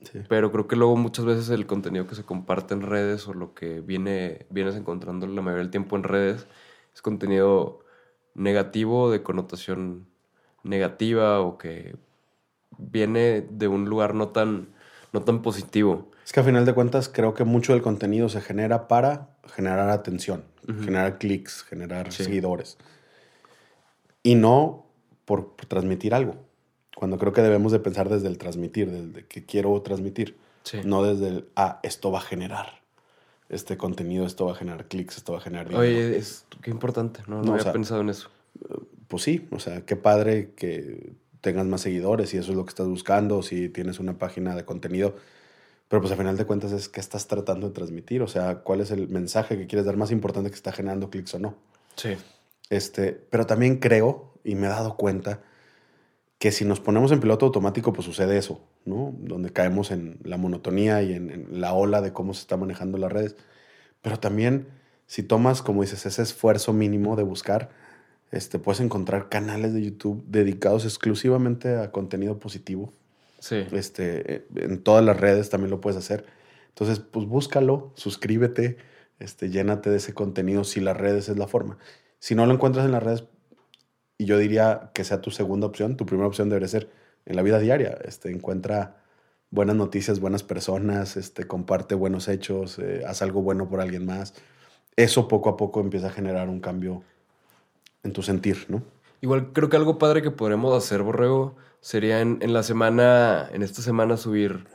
Sí. 0.03 0.19
pero 0.29 0.53
creo 0.53 0.69
que 0.69 0.77
luego 0.77 0.97
muchas 0.97 1.25
veces 1.25 1.49
el 1.49 1.65
contenido 1.67 2.07
que 2.07 2.15
se 2.15 2.25
comparte 2.25 2.75
en 2.75 2.83
redes 2.83 3.27
o 3.27 3.33
lo 3.33 3.55
que 3.55 3.81
viene, 3.81 4.45
vienes 4.51 4.75
encontrando 4.77 5.27
la 5.27 5.41
mayoría 5.41 5.63
del 5.63 5.71
tiempo 5.71 5.97
en 5.97 6.03
redes 6.03 6.47
es 6.95 7.01
contenido 7.01 7.81
negativo 8.35 9.11
de 9.11 9.23
connotación 9.23 10.07
negativa 10.63 11.41
o 11.41 11.57
que 11.57 11.97
viene 12.79 13.43
de 13.51 13.69
un 13.69 13.89
lugar 13.89 14.15
no 14.15 14.29
tan, 14.29 14.69
no 15.13 15.23
tan 15.23 15.43
positivo. 15.43 16.11
Es 16.25 16.33
que 16.33 16.41
a 16.41 16.45
final 16.45 16.65
de 16.65 16.73
cuentas 16.75 17.09
creo 17.09 17.35
que 17.35 17.45
mucho 17.45 17.73
del 17.73 17.83
contenido 17.83 18.29
se 18.29 18.41
genera 18.41 18.89
para 18.89 19.37
generar 19.55 19.91
atención, 19.91 20.45
generar 20.67 21.19
clics, 21.19 21.63
generar 21.63 22.13
Sí. 22.13 22.25
seguidores. 22.25 22.79
Y 24.23 24.35
no 24.37 24.87
por, 25.25 25.55
por 25.55 25.67
transmitir 25.67 26.15
algo. 26.15 26.37
Cuando 26.97 27.19
creo 27.19 27.33
que 27.33 27.43
debemos 27.43 27.73
de 27.73 27.81
pensar 27.81 28.09
desde 28.09 28.29
el 28.29 28.39
transmitir, 28.39 28.91
desde 28.91 29.27
que 29.27 29.45
quiero 29.45 29.81
transmitir, 29.83 30.37
Sí. 30.63 30.79
no 30.85 31.03
desde 31.03 31.29
el, 31.29 31.49
ah, 31.57 31.81
esto 31.83 32.11
va 32.11 32.19
a 32.21 32.23
generar 32.23 32.81
este 33.51 33.77
contenido, 33.77 34.25
esto 34.25 34.47
va 34.47 34.53
a 34.53 34.55
generar 34.55 34.87
clics, 34.89 35.19
esto 35.19 35.33
va 35.33 35.39
a 35.39 35.43
generar 35.43 35.69
dinero. 35.69 35.83
Oye, 35.87 36.17
es, 36.17 36.47
qué 36.63 36.71
importante, 36.71 37.21
no, 37.27 37.37
no, 37.37 37.43
No, 37.43 37.51
o 37.51 37.53
había 37.53 37.65
sea, 37.65 37.73
pensado 37.73 38.01
en 38.01 38.09
eso. 38.09 38.31
Pues 39.09 39.23
sí, 39.23 39.47
o 39.51 39.59
sea, 39.59 39.85
qué 39.85 39.97
padre 39.97 40.53
que 40.57 41.13
tengas 41.45 41.67
más 41.67 41.83
seguidores, 41.83 42.31
si 42.31 42.39
eso 42.39 42.53
es 42.53 42.57
lo 42.57 42.65
que 42.65 42.71
estás 42.71 42.89
buscando, 42.89 43.43
si 43.43 43.69
tienes 43.69 44.01
una 44.01 44.15
página 44.15 44.57
de 44.57 44.65
contenido. 44.65 45.15
Pero 45.89 46.01
pues 46.01 46.11
al 46.11 46.17
final 46.17 46.39
de 46.39 46.47
cuentas 46.47 46.73
es 46.73 46.89
qué 46.89 47.01
estás 47.01 47.29
tratando 47.29 47.69
de 47.69 47.75
transmitir, 47.75 48.23
o 48.23 48.27
sea, 48.27 48.61
cuál 48.61 48.81
es 48.81 48.91
el 48.91 49.09
mensaje 49.09 49.59
que 49.59 49.67
quieres 49.67 49.85
dar 49.85 49.99
más 49.99 50.11
importante 50.11 50.49
que 50.49 50.57
está 50.57 50.73
generando 50.73 51.11
clics 51.11 51.35
o 51.35 51.39
no. 51.39 51.55
Sí. 51.97 52.17
Este, 52.71 53.13
pero 53.13 53.47
también 53.47 53.77
creo, 53.77 54.33
y 54.43 54.55
me 54.55 54.67
he 54.67 54.71
dado 54.71 54.97
cuenta, 54.97 55.43
que 56.39 56.51
si 56.51 56.65
nos 56.65 56.81
ponemos 56.81 57.13
en 57.13 57.21
piloto 57.21 57.45
automático, 57.45 57.93
pues 57.93 58.07
sucede 58.07 58.39
eso, 58.39 58.63
¿no? 58.87 59.15
Donde 59.19 59.51
caemos 59.51 59.91
en 59.91 60.19
la 60.25 60.39
monotonía 60.39 61.03
y 61.03 61.13
en, 61.13 61.31
en 61.31 61.61
la 61.61 61.75
ola 61.75 62.01
de 62.01 62.15
cómo 62.15 62.33
se 62.33 62.41
está 62.41 62.57
manejando 62.57 62.97
las 62.97 63.13
redes. 63.13 63.37
Pero 64.01 64.19
también, 64.19 64.67
si 65.07 65.23
tomas, 65.23 65.61
como 65.61 65.83
dices, 65.83 66.07
ese 66.07 66.23
esfuerzo 66.23 66.73
mínimo 66.73 67.17
de 67.17 67.23
buscar, 67.23 67.69
este, 68.35 68.59
puedes 68.59 68.81
encontrar 68.81 69.29
canales 69.29 69.73
de 69.73 69.83
YouTube 69.83 70.25
dedicados 70.27 70.85
exclusivamente 70.85 71.77
a 71.77 71.93
contenido 71.93 72.41
positivo. 72.41 72.93
Sí. 73.39 73.65
Este, 73.71 74.35
eh, 74.35 74.47
en 74.57 74.83
todas 74.83 75.05
las 75.05 75.21
redes 75.21 75.51
también 75.51 75.71
lo 75.71 75.81
puedes 75.81 75.97
hacer. 75.97 76.27
Entonces, 76.71 76.99
pues 76.99 77.27
búscalo, 77.27 77.93
suscríbete, 77.95 78.77
este, 79.21 79.51
llénate 79.51 79.89
de 79.89 79.99
ese 79.99 80.15
contenido 80.15 80.65
si 80.65 80.81
las 80.81 80.97
redes 80.97 81.29
es 81.29 81.39
la 81.39 81.47
forma. 81.47 81.79
Si 82.19 82.35
no 82.35 82.45
lo 82.47 82.55
encuentras 82.55 82.85
en 82.85 82.91
las 82.91 83.05
redes, 83.05 83.25
y 84.19 84.25
yo 84.25 84.37
diría 84.37 84.91
que 84.95 85.05
sea 85.05 85.21
tu 85.21 85.31
segunda 85.31 85.69
opción, 85.69 85.97
tu 85.97 86.05
primera 86.05 86.27
opción 86.27 86.49
debería 86.49 86.67
ser 86.69 86.91
en 87.27 87.37
la 87.37 87.43
vida 87.43 87.61
diaria. 87.61 87.97
Este, 88.05 88.33
encuentra 88.33 88.97
buenas 89.51 89.77
noticias, 89.77 90.19
buenas 90.19 90.43
personas, 90.43 91.17
este, 91.17 91.47
comparte 91.47 91.95
buenos 91.95 92.27
hechos, 92.27 92.81
eh, 92.81 93.03
haz 93.07 93.23
algo 93.23 93.43
bueno 93.43 93.69
por 93.69 93.81
alguien 93.81 94.07
más. 94.07 94.35
Eso 94.97 95.29
poco 95.29 95.51
a 95.51 95.57
poco 95.57 95.81
empieza 95.81 96.09
a 96.09 96.11
generar 96.11 96.49
un 96.49 96.59
cambio 96.59 97.05
en 98.05 98.13
tu 98.13 98.23
sentir, 98.23 98.67
¿no? 98.69 98.83
Igual 99.21 99.53
creo 99.53 99.69
que 99.69 99.77
algo 99.77 99.99
padre 99.99 100.23
que 100.23 100.31
podremos 100.31 100.75
hacer, 100.77 101.03
Borrego, 101.03 101.57
sería 101.81 102.21
en, 102.21 102.39
en 102.41 102.53
la 102.53 102.63
semana, 102.63 103.49
en 103.53 103.63
esta 103.63 103.83
semana 103.83 104.17
subir 104.17 104.67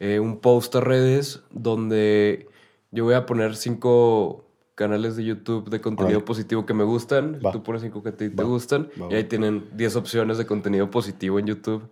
eh, 0.00 0.20
un 0.20 0.38
post 0.38 0.74
a 0.76 0.80
redes 0.80 1.42
donde 1.50 2.48
yo 2.90 3.04
voy 3.04 3.14
a 3.14 3.26
poner 3.26 3.56
cinco 3.56 4.44
canales 4.74 5.16
de 5.16 5.24
YouTube 5.24 5.70
de 5.70 5.80
contenido 5.80 6.24
positivo 6.24 6.66
que 6.66 6.74
me 6.74 6.84
gustan. 6.84 7.40
Va. 7.44 7.52
Tú 7.52 7.62
pones 7.62 7.82
cinco 7.82 8.02
que 8.02 8.10
a 8.10 8.16
ti 8.16 8.28
te 8.28 8.42
Va. 8.42 8.48
gustan. 8.48 8.90
Va, 9.00 9.08
y 9.10 9.14
ahí 9.14 9.24
tienen 9.24 9.64
10 9.72 9.96
opciones 9.96 10.36
de 10.36 10.46
contenido 10.46 10.90
positivo 10.90 11.38
en 11.38 11.46
YouTube. 11.46 11.88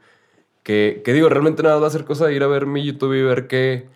Que, 0.63 1.03
que 1.05 1.13
digo, 1.13 1.29
realmente 1.29 1.63
nada 1.63 1.77
va 1.79 1.87
a 1.87 1.91
ser 1.91 2.05
cosa 2.05 2.27
de 2.27 2.35
ir 2.35 2.43
a 2.43 2.47
ver 2.47 2.67
mi 2.67 2.85
YouTube 2.85 3.15
y 3.15 3.23
ver 3.23 3.47
qué, 3.49 3.89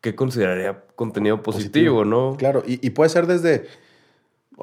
qué 0.00 0.14
consideraría 0.14 0.84
contenido 0.96 1.42
positivo, 1.42 2.04
¿no? 2.04 2.36
Claro, 2.38 2.62
y, 2.66 2.84
y 2.86 2.90
puede 2.90 3.10
ser 3.10 3.26
desde, 3.26 3.66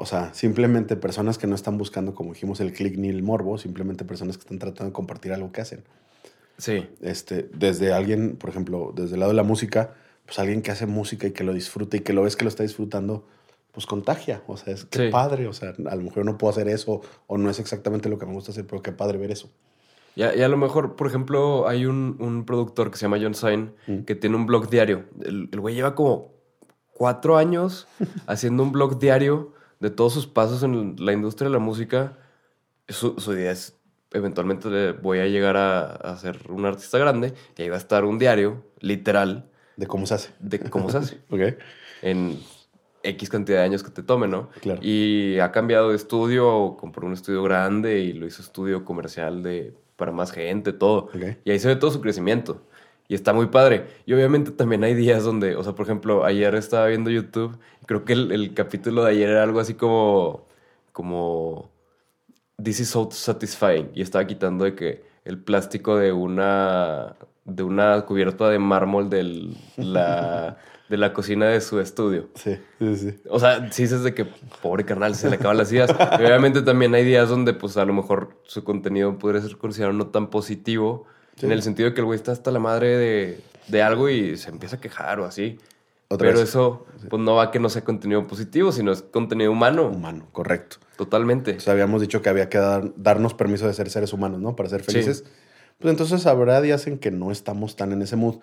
o 0.00 0.06
sea, 0.06 0.32
simplemente 0.32 0.94
personas 0.96 1.38
que 1.38 1.46
no 1.48 1.54
están 1.54 1.76
buscando, 1.76 2.14
como 2.14 2.32
dijimos, 2.32 2.60
el 2.60 2.72
click 2.72 2.96
ni 2.96 3.08
el 3.08 3.22
morbo, 3.22 3.58
simplemente 3.58 4.04
personas 4.04 4.36
que 4.36 4.42
están 4.42 4.58
tratando 4.58 4.86
de 4.86 4.92
compartir 4.92 5.32
algo 5.32 5.50
que 5.52 5.60
hacen. 5.60 5.82
Sí. 6.56 6.88
Este, 7.02 7.48
desde 7.52 7.92
alguien, 7.92 8.36
por 8.36 8.50
ejemplo, 8.50 8.92
desde 8.94 9.14
el 9.14 9.20
lado 9.20 9.32
de 9.32 9.36
la 9.36 9.42
música, 9.42 9.94
pues 10.24 10.38
alguien 10.38 10.62
que 10.62 10.70
hace 10.70 10.86
música 10.86 11.26
y 11.26 11.32
que 11.32 11.42
lo 11.44 11.52
disfruta 11.52 11.96
y 11.96 12.00
que 12.00 12.12
lo 12.12 12.22
ves 12.22 12.36
que 12.36 12.44
lo 12.44 12.48
está 12.48 12.62
disfrutando, 12.62 13.26
pues 13.72 13.86
contagia. 13.86 14.42
O 14.46 14.56
sea, 14.56 14.72
es 14.74 14.84
que 14.84 15.06
Sí. 15.06 15.10
padre. 15.10 15.46
O 15.48 15.52
sea, 15.52 15.74
a 15.88 15.94
lo 15.96 16.02
mejor 16.02 16.24
no 16.24 16.36
puedo 16.38 16.50
hacer 16.52 16.68
eso 16.68 17.00
o 17.26 17.38
no 17.38 17.50
es 17.50 17.58
exactamente 17.58 18.08
lo 18.08 18.18
que 18.18 18.26
me 18.26 18.32
gusta 18.32 18.50
hacer, 18.52 18.66
pero 18.66 18.82
qué 18.82 18.92
padre 18.92 19.18
ver 19.18 19.30
eso. 19.30 19.50
Y 20.16 20.22
a, 20.22 20.34
y 20.34 20.42
a 20.42 20.48
lo 20.48 20.56
mejor, 20.56 20.96
por 20.96 21.06
ejemplo, 21.06 21.68
hay 21.68 21.86
un, 21.86 22.16
un 22.18 22.44
productor 22.44 22.90
que 22.90 22.96
se 22.98 23.02
llama 23.02 23.18
John 23.20 23.34
Sain 23.34 23.72
Mm. 23.86 23.98
que 24.00 24.14
tiene 24.16 24.36
un 24.36 24.46
blog 24.46 24.68
diario. 24.68 25.04
El, 25.24 25.48
el 25.52 25.60
güey 25.60 25.74
lleva 25.76 25.94
como 25.94 26.32
cuatro 26.92 27.36
años 27.36 27.86
haciendo 28.26 28.62
un 28.64 28.72
blog 28.72 28.98
diario 28.98 29.52
de 29.80 29.90
todos 29.90 30.12
sus 30.12 30.26
pasos 30.26 30.62
en 30.62 30.96
la 30.98 31.12
industria 31.12 31.48
de 31.48 31.52
la 31.52 31.58
música. 31.60 32.18
Su, 32.88 33.14
su 33.18 33.32
idea 33.32 33.52
es, 33.52 33.78
eventualmente 34.12 34.92
voy 34.92 35.18
a 35.18 35.26
llegar 35.26 35.56
a, 35.56 35.82
a 35.86 36.16
ser 36.16 36.38
un 36.50 36.64
artista 36.64 36.98
grande 36.98 37.34
y 37.56 37.62
ahí 37.62 37.68
va 37.68 37.76
a 37.76 37.78
estar 37.78 38.04
un 38.04 38.18
diario, 38.18 38.64
literal, 38.80 39.50
De 39.76 39.86
cómo 39.86 40.06
se 40.06 40.14
hace. 40.14 40.30
de 40.40 40.58
cómo 40.70 40.90
se 40.90 40.98
hace 40.98 41.20
¿Ok? 41.30 41.58
en 42.02 42.38
X 43.02 43.28
cantidad 43.28 43.58
de 43.58 43.64
años 43.64 43.82
que 43.82 43.90
te 43.90 44.02
tome, 44.02 44.26
¿no? 44.26 44.50
Claro. 44.60 44.80
Y 44.82 45.38
ha 45.38 45.52
cambiado 45.52 45.90
de 45.90 45.96
estudio, 45.96 46.76
compró 46.78 47.06
un 47.06 47.12
estudio 47.12 47.42
grande 47.42 48.00
y 48.00 48.12
lo 48.12 48.26
hizo 48.26 48.42
estudio 48.42 48.84
comercial 48.84 49.42
de, 49.42 49.74
para 49.96 50.10
más 50.12 50.32
gente, 50.32 50.72
todo. 50.72 51.10
Ok. 51.14 51.38
Y 51.44 51.50
ahí 51.50 51.58
se 51.58 51.68
ve 51.68 51.76
todo 51.76 51.90
su 51.90 52.00
crecimiento. 52.00 52.62
Y 53.08 53.14
está 53.14 53.32
muy 53.32 53.46
padre. 53.46 53.86
Y 54.06 54.12
obviamente 54.12 54.50
también 54.50 54.84
hay 54.84 54.94
días 54.94 55.24
donde, 55.24 55.56
o 55.56 55.64
sea, 55.64 55.74
por 55.74 55.86
ejemplo, 55.86 56.24
ayer 56.24 56.54
estaba 56.54 56.86
viendo 56.86 57.10
YouTube, 57.10 57.58
y 57.82 57.86
creo 57.86 58.04
que 58.04 58.12
el, 58.12 58.30
el 58.32 58.54
capítulo 58.54 59.04
de 59.04 59.12
ayer 59.12 59.30
era 59.30 59.42
algo 59.42 59.60
así 59.60 59.74
como, 59.74 60.46
como, 60.92 61.70
This 62.62 62.80
is 62.80 62.88
so 62.88 63.08
satisfying. 63.10 63.90
Y 63.94 64.02
estaba 64.02 64.26
quitando 64.26 64.64
de 64.64 64.74
que 64.74 65.04
el 65.24 65.38
plástico 65.38 65.96
de 65.96 66.12
una, 66.12 67.14
de 67.44 67.62
una 67.62 68.02
cubierta 68.02 68.48
de 68.50 68.58
mármol 68.58 69.08
de 69.08 69.54
la, 69.76 70.58
de 70.88 70.96
la 70.96 71.12
cocina 71.12 71.46
de 71.46 71.60
su 71.60 71.78
estudio. 71.78 72.28
Sí, 72.34 72.58
sí, 72.80 72.96
sí. 72.96 73.14
O 73.30 73.38
sea, 73.38 73.70
sí 73.70 73.82
dices 73.82 74.02
de 74.02 74.12
que 74.12 74.26
pobre 74.60 74.84
carnal, 74.84 75.14
se 75.14 75.30
le 75.30 75.36
acaban 75.36 75.56
las 75.56 75.72
ideas. 75.72 75.94
Y 76.18 76.24
obviamente 76.24 76.62
también 76.62 76.94
hay 76.94 77.04
días 77.04 77.28
donde, 77.28 77.54
pues, 77.54 77.76
a 77.76 77.84
lo 77.84 77.92
mejor 77.92 78.40
su 78.42 78.64
contenido 78.64 79.16
podría 79.18 79.40
ser 79.40 79.56
considerado 79.56 79.96
no 79.96 80.08
tan 80.08 80.28
positivo. 80.28 81.06
Sí. 81.38 81.46
En 81.46 81.52
el 81.52 81.62
sentido 81.62 81.88
de 81.88 81.94
que 81.94 82.00
el 82.00 82.04
güey 82.06 82.16
está 82.16 82.32
hasta 82.32 82.50
la 82.50 82.58
madre 82.58 82.96
de, 82.96 83.40
de 83.68 83.82
algo 83.82 84.08
y 84.08 84.36
se 84.36 84.50
empieza 84.50 84.76
a 84.76 84.80
quejar 84.80 85.20
o 85.20 85.24
así. 85.24 85.58
Otra 86.10 86.26
Pero 86.28 86.40
vez. 86.40 86.48
eso, 86.48 86.86
pues, 87.10 87.22
no 87.22 87.34
va 87.34 87.44
a 87.44 87.50
que 87.50 87.60
no 87.60 87.68
sea 87.68 87.84
contenido 87.84 88.26
positivo, 88.26 88.72
sino 88.72 88.92
es 88.92 89.02
contenido 89.02 89.52
humano. 89.52 89.86
Humano, 89.88 90.26
correcto. 90.32 90.78
Totalmente. 90.96 91.58
Habíamos 91.66 92.00
dicho 92.00 92.22
que 92.22 92.28
había 92.30 92.48
que 92.48 92.58
dar- 92.58 92.92
darnos 92.96 93.34
permiso 93.34 93.66
de 93.66 93.74
ser 93.74 93.90
seres 93.90 94.12
humanos, 94.12 94.40
¿no? 94.40 94.56
Para 94.56 94.68
ser 94.70 94.82
Sí. 94.84 94.92
felices. 94.92 95.24
Pues 95.78 95.92
entonces 95.92 96.26
habrá 96.26 96.60
días 96.60 96.86
en 96.86 96.98
que 96.98 97.10
no 97.10 97.30
estamos 97.30 97.76
tan 97.76 97.92
en 97.92 98.02
ese 98.02 98.16
mood, 98.16 98.36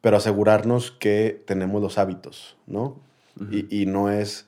pero 0.00 0.16
asegurarnos 0.16 0.92
que 0.92 1.42
tenemos 1.46 1.82
los 1.82 1.98
hábitos, 1.98 2.56
¿no? 2.66 3.00
y, 3.52 3.82
y 3.82 3.86
no 3.86 4.10
es, 4.10 4.46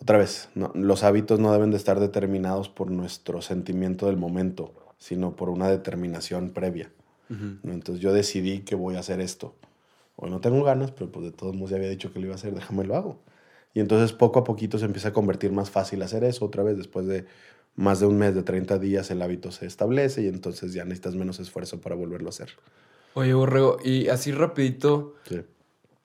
otra 0.00 0.18
vez, 0.18 0.48
no- 0.54 0.70
los 0.74 1.04
hábitos 1.04 1.40
no 1.40 1.52
deben 1.52 1.70
de 1.70 1.76
estar 1.76 2.00
determinados 2.00 2.68
por 2.68 2.90
nuestro 2.90 3.40
sentimiento 3.42 4.06
del 4.06 4.16
momento, 4.16 4.72
sino 5.02 5.34
por 5.34 5.50
una 5.50 5.68
determinación 5.68 6.50
previa. 6.50 6.92
¿no? 7.28 7.72
Entonces 7.72 8.00
yo 8.00 8.12
decidí 8.12 8.60
que 8.60 8.76
voy 8.76 8.94
a 8.94 9.00
hacer 9.00 9.20
esto. 9.20 9.56
Hoy 10.14 10.30
no 10.30 10.40
tengo 10.40 10.62
ganas, 10.62 10.92
pero 10.92 11.10
pues 11.10 11.24
de 11.26 11.32
todos 11.32 11.56
modos 11.56 11.70
ya 11.70 11.76
había 11.76 11.88
dicho 11.88 12.12
que 12.12 12.20
lo 12.20 12.26
iba 12.26 12.34
a 12.34 12.36
hacer, 12.36 12.54
déjame 12.54 12.84
lo 12.84 12.94
hago. 12.94 13.18
Y 13.74 13.80
entonces 13.80 14.12
poco 14.12 14.38
a 14.38 14.44
poquito 14.44 14.78
se 14.78 14.84
empieza 14.84 15.08
a 15.08 15.12
convertir 15.12 15.50
más 15.50 15.70
fácil 15.70 16.02
hacer 16.02 16.22
eso. 16.22 16.44
Otra 16.44 16.62
vez, 16.62 16.76
después 16.76 17.06
de 17.06 17.24
más 17.74 17.98
de 17.98 18.06
un 18.06 18.16
mes, 18.16 18.34
de 18.36 18.42
30 18.44 18.78
días, 18.78 19.10
el 19.10 19.22
hábito 19.22 19.50
se 19.50 19.66
establece 19.66 20.22
y 20.22 20.28
entonces 20.28 20.72
ya 20.72 20.84
necesitas 20.84 21.16
menos 21.16 21.40
esfuerzo 21.40 21.80
para 21.80 21.96
volverlo 21.96 22.28
a 22.28 22.30
hacer. 22.30 22.50
Oye, 23.14 23.34
Borrego, 23.34 23.78
y 23.82 24.08
así 24.08 24.30
rapidito, 24.30 25.14
Sí. 25.28 25.40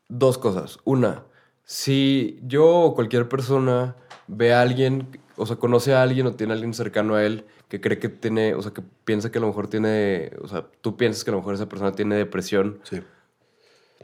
dos 0.09 0.37
cosas. 0.39 0.79
Una, 0.85 1.25
si 1.65 2.39
yo 2.41 2.65
o 2.67 2.95
cualquier 2.95 3.29
persona 3.29 3.95
ve 4.27 4.53
a 4.53 4.61
alguien, 4.61 5.07
o 5.35 5.45
sea, 5.45 5.55
conoce 5.57 5.93
a 5.93 6.01
alguien 6.03 6.27
o 6.27 6.33
tiene 6.33 6.53
a 6.53 6.55
alguien 6.55 6.73
cercano 6.73 7.15
a 7.15 7.23
él 7.23 7.45
que 7.69 7.81
cree 7.81 7.99
que 7.99 8.09
tiene, 8.09 8.53
o 8.55 8.61
sea, 8.61 8.71
que 8.73 8.81
piensa 9.05 9.31
que 9.31 9.37
a 9.39 9.41
lo 9.41 9.47
mejor 9.47 9.67
tiene, 9.67 10.31
o 10.41 10.47
sea, 10.47 10.65
tú 10.81 10.95
piensas 10.97 11.23
que 11.23 11.31
a 11.31 11.33
lo 11.33 11.39
mejor 11.39 11.53
esa 11.55 11.67
persona 11.69 11.91
tiene 11.91 12.15
depresión, 12.15 12.79
Sí. 12.83 13.01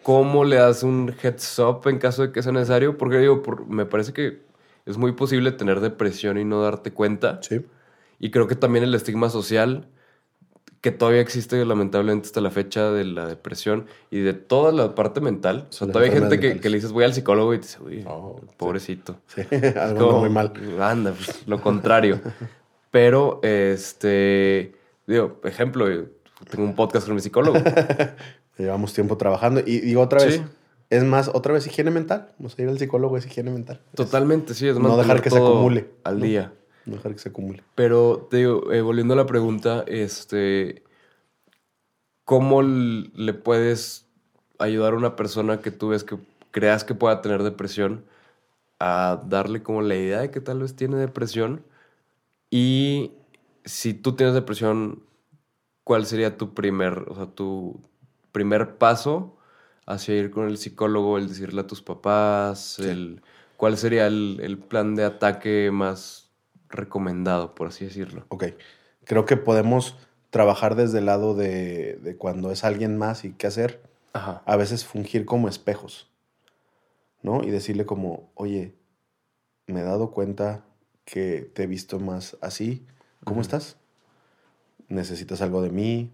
¿cómo 0.03 0.43
le 0.43 0.57
das 0.57 0.83
un 0.83 1.13
heads 1.21 1.59
up 1.59 1.87
en 1.87 1.97
caso 1.99 2.23
de 2.23 2.31
que 2.31 2.41
sea 2.43 2.51
necesario? 2.51 2.97
Porque 2.97 3.17
digo, 3.19 3.41
por- 3.41 3.67
me 3.67 3.85
parece 3.85 4.11
que 4.13 4.41
es 4.85 4.97
muy 4.97 5.13
posible 5.13 5.51
tener 5.53 5.79
depresión 5.79 6.37
y 6.37 6.43
no 6.45 6.61
darte 6.61 6.91
cuenta. 6.91 7.39
Sí. 7.41 7.65
Y 8.19 8.31
creo 8.31 8.47
que 8.47 8.55
también 8.55 8.83
el 8.83 8.93
estigma 8.95 9.29
social 9.29 9.87
que 10.83 10.91
todavía 10.91 11.21
existe 11.21 11.63
lamentablemente 11.63 12.25
hasta 12.27 12.41
la 12.41 12.51
fecha 12.51 12.91
de 12.91 13.05
la 13.05 13.25
depresión 13.25 13.85
y 14.11 14.19
de 14.19 14.33
toda 14.33 14.73
la 14.73 14.95
parte 14.95 15.21
mental. 15.21 15.65
O 15.69 15.71
sea, 15.71 15.87
todavía 15.87 16.11
hay 16.11 16.19
gente 16.19 16.41
que, 16.59 16.69
le 16.69 16.75
dices 16.75 16.91
voy 16.91 17.05
al 17.05 17.13
psicólogo 17.13 17.53
y 17.53 17.59
te 17.59 17.67
dice, 17.67 17.77
uy, 17.81 18.03
Oh, 18.05 18.41
pobrecito. 18.57 19.15
Sí. 19.27 19.43
Algo 19.79 20.07
como, 20.07 20.19
muy 20.19 20.29
mal. 20.29 20.51
Anda, 20.81 21.13
pues, 21.13 21.47
lo 21.47 21.61
contrario. 21.61 22.19
Pero, 22.91 23.39
este, 23.43 24.73
digo, 25.07 25.39
ejemplo, 25.45 25.85
tengo 26.49 26.65
un 26.65 26.75
podcast 26.75 27.05
con 27.05 27.15
mi 27.15 27.21
psicólogo. 27.21 27.57
Llevamos 28.57 28.93
tiempo 28.93 29.15
trabajando. 29.15 29.61
Y 29.65 29.79
digo 29.79 30.01
otra 30.01 30.21
vez, 30.25 30.35
Sí. 30.35 30.41
es 30.89 31.05
más, 31.05 31.29
otra 31.33 31.53
vez 31.53 31.65
higiene 31.65 31.91
mental. 31.91 32.33
O 32.43 32.49
sea, 32.49 32.65
ir 32.65 32.69
al 32.69 32.77
psicólogo 32.77 33.15
es 33.15 33.25
higiene 33.25 33.51
mental. 33.51 33.79
Totalmente, 33.95 34.53
sí, 34.53 34.67
es 34.67 34.75
No 34.75 34.81
mantener 34.81 35.05
dejar 35.05 35.21
que 35.21 35.29
se 35.29 35.37
acumule, 35.37 35.91
Al 36.03 36.19
¿no? 36.19 36.25
día. 36.25 36.51
No 36.51 36.62
dejar 36.85 37.13
que 37.13 37.19
se 37.19 37.29
acumule. 37.29 37.63
Pero 37.75 38.27
te 38.29 38.37
digo, 38.37 38.71
eh, 38.71 38.81
volviendo 38.81 39.13
a 39.13 39.17
la 39.17 39.25
pregunta, 39.25 39.83
este, 39.87 40.83
¿cómo 42.25 42.61
le 42.61 43.33
puedes 43.33 44.07
ayudar 44.59 44.93
a 44.93 44.97
una 44.97 45.15
persona 45.15 45.61
que 45.61 45.71
tú 45.71 45.89
ves 45.89 46.03
que 46.03 46.17
creas 46.51 46.83
que 46.83 46.95
pueda 46.95 47.21
tener 47.21 47.43
depresión 47.43 48.05
a 48.79 49.23
darle 49.27 49.63
como 49.63 49.81
la 49.81 49.95
idea 49.95 50.19
de 50.19 50.31
que 50.31 50.41
tal 50.41 50.59
vez 50.59 50.75
tiene 50.75 50.97
depresión? 50.97 51.63
Y 52.49 53.11
si 53.65 53.93
tú 53.93 54.15
tienes 54.15 54.35
depresión, 54.35 55.03
¿cuál 55.83 56.05
sería 56.05 56.37
tu 56.37 56.53
primer, 56.53 57.05
o 57.07 57.15
sea, 57.15 57.27
tu 57.27 57.79
primer 58.31 58.77
paso 58.77 59.37
hacia 59.85 60.15
ir 60.15 60.31
con 60.31 60.47
el 60.47 60.57
psicólogo, 60.57 61.17
el 61.17 61.27
decirle 61.27 61.61
a 61.61 61.67
tus 61.67 61.81
papás, 61.81 62.79
el, 62.79 63.21
cuál 63.57 63.77
sería 63.77 64.07
el, 64.07 64.39
el 64.41 64.57
plan 64.57 64.95
de 64.95 65.03
ataque 65.03 65.71
más 65.71 66.22
recomendado, 66.73 67.55
por 67.55 67.67
así 67.67 67.85
decirlo? 67.85 68.25
Ok. 68.29 68.45
Creo 69.05 69.25
que 69.25 69.37
podemos 69.37 69.97
trabajar 70.29 70.75
desde 70.75 70.99
el 70.99 71.05
lado 71.05 71.35
de, 71.35 71.99
de 72.01 72.17
cuando 72.17 72.51
es 72.51 72.63
alguien 72.63 72.97
más 72.97 73.25
y 73.25 73.33
qué 73.33 73.47
hacer. 73.47 73.81
Ajá. 74.13 74.43
A 74.45 74.55
veces 74.55 74.85
fungir 74.85 75.25
como 75.25 75.47
espejos, 75.47 76.11
¿no? 77.21 77.43
Y 77.43 77.49
decirle 77.49 77.85
como, 77.85 78.31
oye, 78.35 78.75
me 79.67 79.81
he 79.81 79.83
dado 79.83 80.11
cuenta 80.11 80.65
que 81.05 81.49
te 81.53 81.63
he 81.63 81.67
visto 81.67 81.99
más 81.99 82.37
así. 82.41 82.85
¿Cómo 83.23 83.41
estás? 83.41 83.77
¿Necesitas 84.87 85.41
algo 85.41 85.61
de 85.61 85.69
mí? 85.69 86.11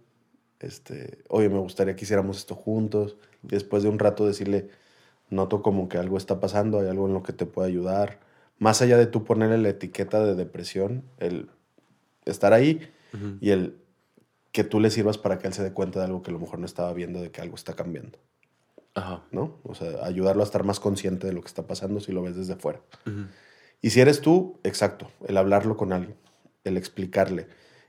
Este, 0.60 1.20
oye, 1.30 1.50
me 1.50 1.60
gustaría 1.60 1.96
que 1.96 2.06
hiciéramos 2.06 2.38
esto 2.38 2.56
juntos. 2.56 3.18
Y 3.44 3.48
después 3.48 3.84
de 3.84 3.90
un 3.90 4.00
rato 4.00 4.26
decirle, 4.26 4.70
noto 5.30 5.62
como 5.62 5.90
que 5.90 5.98
algo 5.98 6.18
está 6.18 6.40
pasando, 6.40 6.80
hay 6.80 6.88
algo 6.88 7.08
en 7.08 7.14
lo 7.14 7.24
que 7.24 7.34
te 7.34 7.46
puedo 7.46 7.68
ayudar. 7.68 8.20
Más 8.60 8.82
allá 8.82 8.98
de 8.98 9.08
tú 9.08 9.24
ponerle 9.24 9.58
la 9.58 9.70
etiqueta 9.70 10.24
de 10.24 10.36
depresión, 10.36 11.04
el 11.18 11.50
estar 12.26 12.54
ahí 12.54 12.82
y 13.42 13.50
el 13.50 13.78
que 14.52 14.64
tú 14.64 14.80
le 14.80 14.90
sirvas 14.90 15.18
para 15.18 15.40
que 15.40 15.48
él 15.48 15.54
se 15.54 15.64
dé 15.64 15.74
cuenta 15.74 16.00
de 16.00 16.06
algo 16.06 16.22
que 16.22 16.32
a 16.32 16.34
lo 16.34 16.40
mejor 16.40 16.60
no 16.60 16.66
estaba 16.66 16.94
viendo, 16.94 17.22
de 17.22 17.32
que 17.32 17.42
algo 17.42 17.56
está 17.56 17.74
cambiando, 17.74 18.20
Ajá. 18.96 19.24
¿no? 19.32 19.60
O 19.64 19.76
sea, 19.76 20.06
ayudarlo 20.06 20.42
a 20.42 20.46
estar 20.46 20.64
más 20.64 20.80
consciente 20.80 21.28
de 21.28 21.34
lo 21.34 21.42
que 21.42 21.48
está 21.48 21.66
pasando 21.68 22.00
si 22.00 22.12
lo 22.12 22.22
ves 22.22 22.36
desde 22.36 22.56
fuera. 22.56 22.82
Y 23.82 23.92
si 23.92 24.02
eres 24.02 24.22
tú, 24.22 24.60
exacto, 24.64 25.10
el 25.28 25.38
hablarlo 25.38 25.78
con 25.78 25.94
alguien, 25.94 26.18
el 26.64 26.78
explicarle. 26.78 27.48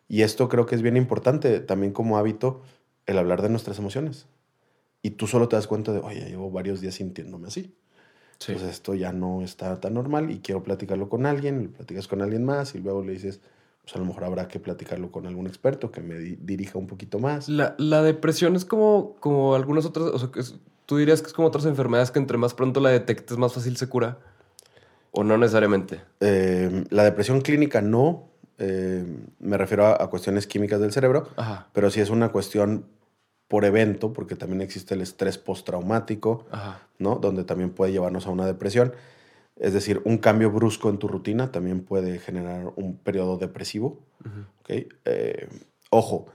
Y 0.09 0.23
esto 0.23 0.49
creo 0.49 0.67
que 0.67 0.75
es 0.75 0.83
bien 0.83 0.97
importante 0.97 1.61
también 1.61 1.93
como 1.93 2.19
hábito, 2.19 2.63
el 3.07 3.19
hablar 3.19 3.43
de 3.43 3.49
nuestras 3.49 3.79
emociones. 3.79 4.27
Y 5.03 5.11
tú 5.13 5.27
solo 5.27 5.49
te 5.49 5.57
das 5.57 5.67
cuenta 5.67 5.93
de, 5.93 5.99
oye, 5.99 6.27
llevo 6.29 6.51
varios 6.51 6.81
días 6.81 6.95
sintiéndome 6.97 7.49
así. 7.49 7.75
Sí. 8.41 8.53
Pues 8.55 8.65
esto 8.65 8.95
ya 8.95 9.13
no 9.13 9.43
está 9.43 9.79
tan 9.81 9.95
normal 9.95 10.31
y 10.31 10.39
quiero 10.41 10.63
platicarlo 10.63 11.09
con 11.09 11.27
alguien, 11.27 11.65
lo 11.65 11.71
platicas 11.71 12.09
con 12.09 12.23
alguien 12.23 12.43
más 12.45 12.75
y 12.75 12.79
luego 12.79 13.05
le 13.05 13.13
dices, 13.13 13.41
pues 13.83 13.95
a 13.95 13.99
lo 13.99 14.07
mejor 14.07 14.25
habrá 14.25 14.49
que 14.49 14.59
platicarlo 14.59 15.13
con 15.13 15.27
algún 15.27 15.47
experto 15.47 15.91
que 15.93 16.01
me 16.01 16.19
di- 16.19 16.39
dirija 16.41 16.79
un 16.79 16.87
poquito 16.87 17.19
más. 17.19 17.49
La, 17.51 17.75
la 17.79 18.03
depresión 18.03 18.57
es 18.57 18.65
como, 18.65 19.15
como 19.21 19.55
algunas 19.55 19.85
otras, 19.85 20.07
o 20.07 20.19
sea, 20.19 20.31
que 20.31 20.41
es- 20.41 20.55
tú 20.87 20.97
dirías 20.97 21.21
que 21.21 21.29
es 21.29 21.33
como 21.35 21.49
otras 21.49 21.67
enfermedades 21.67 22.11
que 22.11 22.19
entre 22.19 22.39
más 22.39 22.55
pronto 22.55 22.81
la 22.81 22.89
detectes 22.91 23.37
más 23.37 23.53
fácil 23.53 23.77
se 23.77 23.89
cura. 23.89 24.19
O 25.13 25.23
no 25.23 25.37
necesariamente. 25.37 26.01
Eh, 26.21 26.85
la 26.91 27.05
depresión 27.05 27.43
clínica 27.43 27.83
no, 27.83 28.29
eh, 28.59 29.05
me 29.39 29.59
refiero 29.59 29.85
a, 29.87 30.03
a 30.03 30.07
cuestiones 30.09 30.47
químicas 30.47 30.81
del 30.81 30.93
cerebro, 30.93 31.29
Ajá. 31.37 31.69
pero 31.75 31.91
sí 31.91 32.01
es 32.01 32.09
una 32.11 32.31
cuestión 32.31 32.87
por 33.51 33.65
evento, 33.65 34.13
porque 34.13 34.37
también 34.37 34.61
existe 34.61 34.95
el 34.95 35.01
estrés 35.01 35.37
postraumático, 35.37 36.47
Ajá. 36.53 36.87
¿no? 37.01 37.17
Donde 37.17 37.43
también 37.43 37.71
puede 37.71 37.91
llevarnos 37.91 38.29
a 38.29 38.31
una 38.31 38.47
depresión. 38.47 38.93
Es 39.57 39.73
decir, 39.73 40.01
un 40.05 40.19
cambio 40.19 40.53
brusco 40.53 40.89
en 40.89 40.99
tu 40.99 41.09
rutina 41.09 41.51
también 41.51 41.81
puede 41.81 42.21
generar 42.21 42.73
un 42.77 42.97
periodo 42.97 43.39
depresivo. 43.39 43.99
Ujú. 44.21 44.41
¿ok? 44.61 44.93
Eh, 45.05 45.49
ojo, 45.91 46.27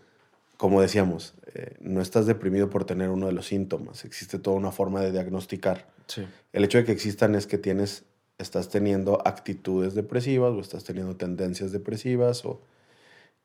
como 0.57 0.81
decíamos, 0.81 1.35
eh, 1.53 1.77
no 1.79 2.01
estás 2.01 2.25
deprimido 2.25 2.69
por 2.69 2.83
tener 2.83 3.07
uno 3.07 3.27
de 3.27 3.31
los 3.31 3.47
síntomas. 3.47 4.03
Existe 4.03 4.37
toda 4.37 4.57
una 4.57 4.73
forma 4.73 4.99
de 4.99 5.13
diagnosticar. 5.13 5.87
Sí. 6.07 6.27
El 6.51 6.65
hecho 6.65 6.79
de 6.79 6.83
que 6.83 6.91
existan 6.91 7.33
es 7.35 7.47
que 7.47 7.57
tienes, 7.57 8.03
estás 8.39 8.67
teniendo 8.67 9.25
actitudes 9.25 9.95
depresivas 9.95 10.51
o 10.51 10.59
estás 10.59 10.83
teniendo 10.83 11.15
tendencias 11.15 11.71
depresivas 11.71 12.43
o, 12.43 12.59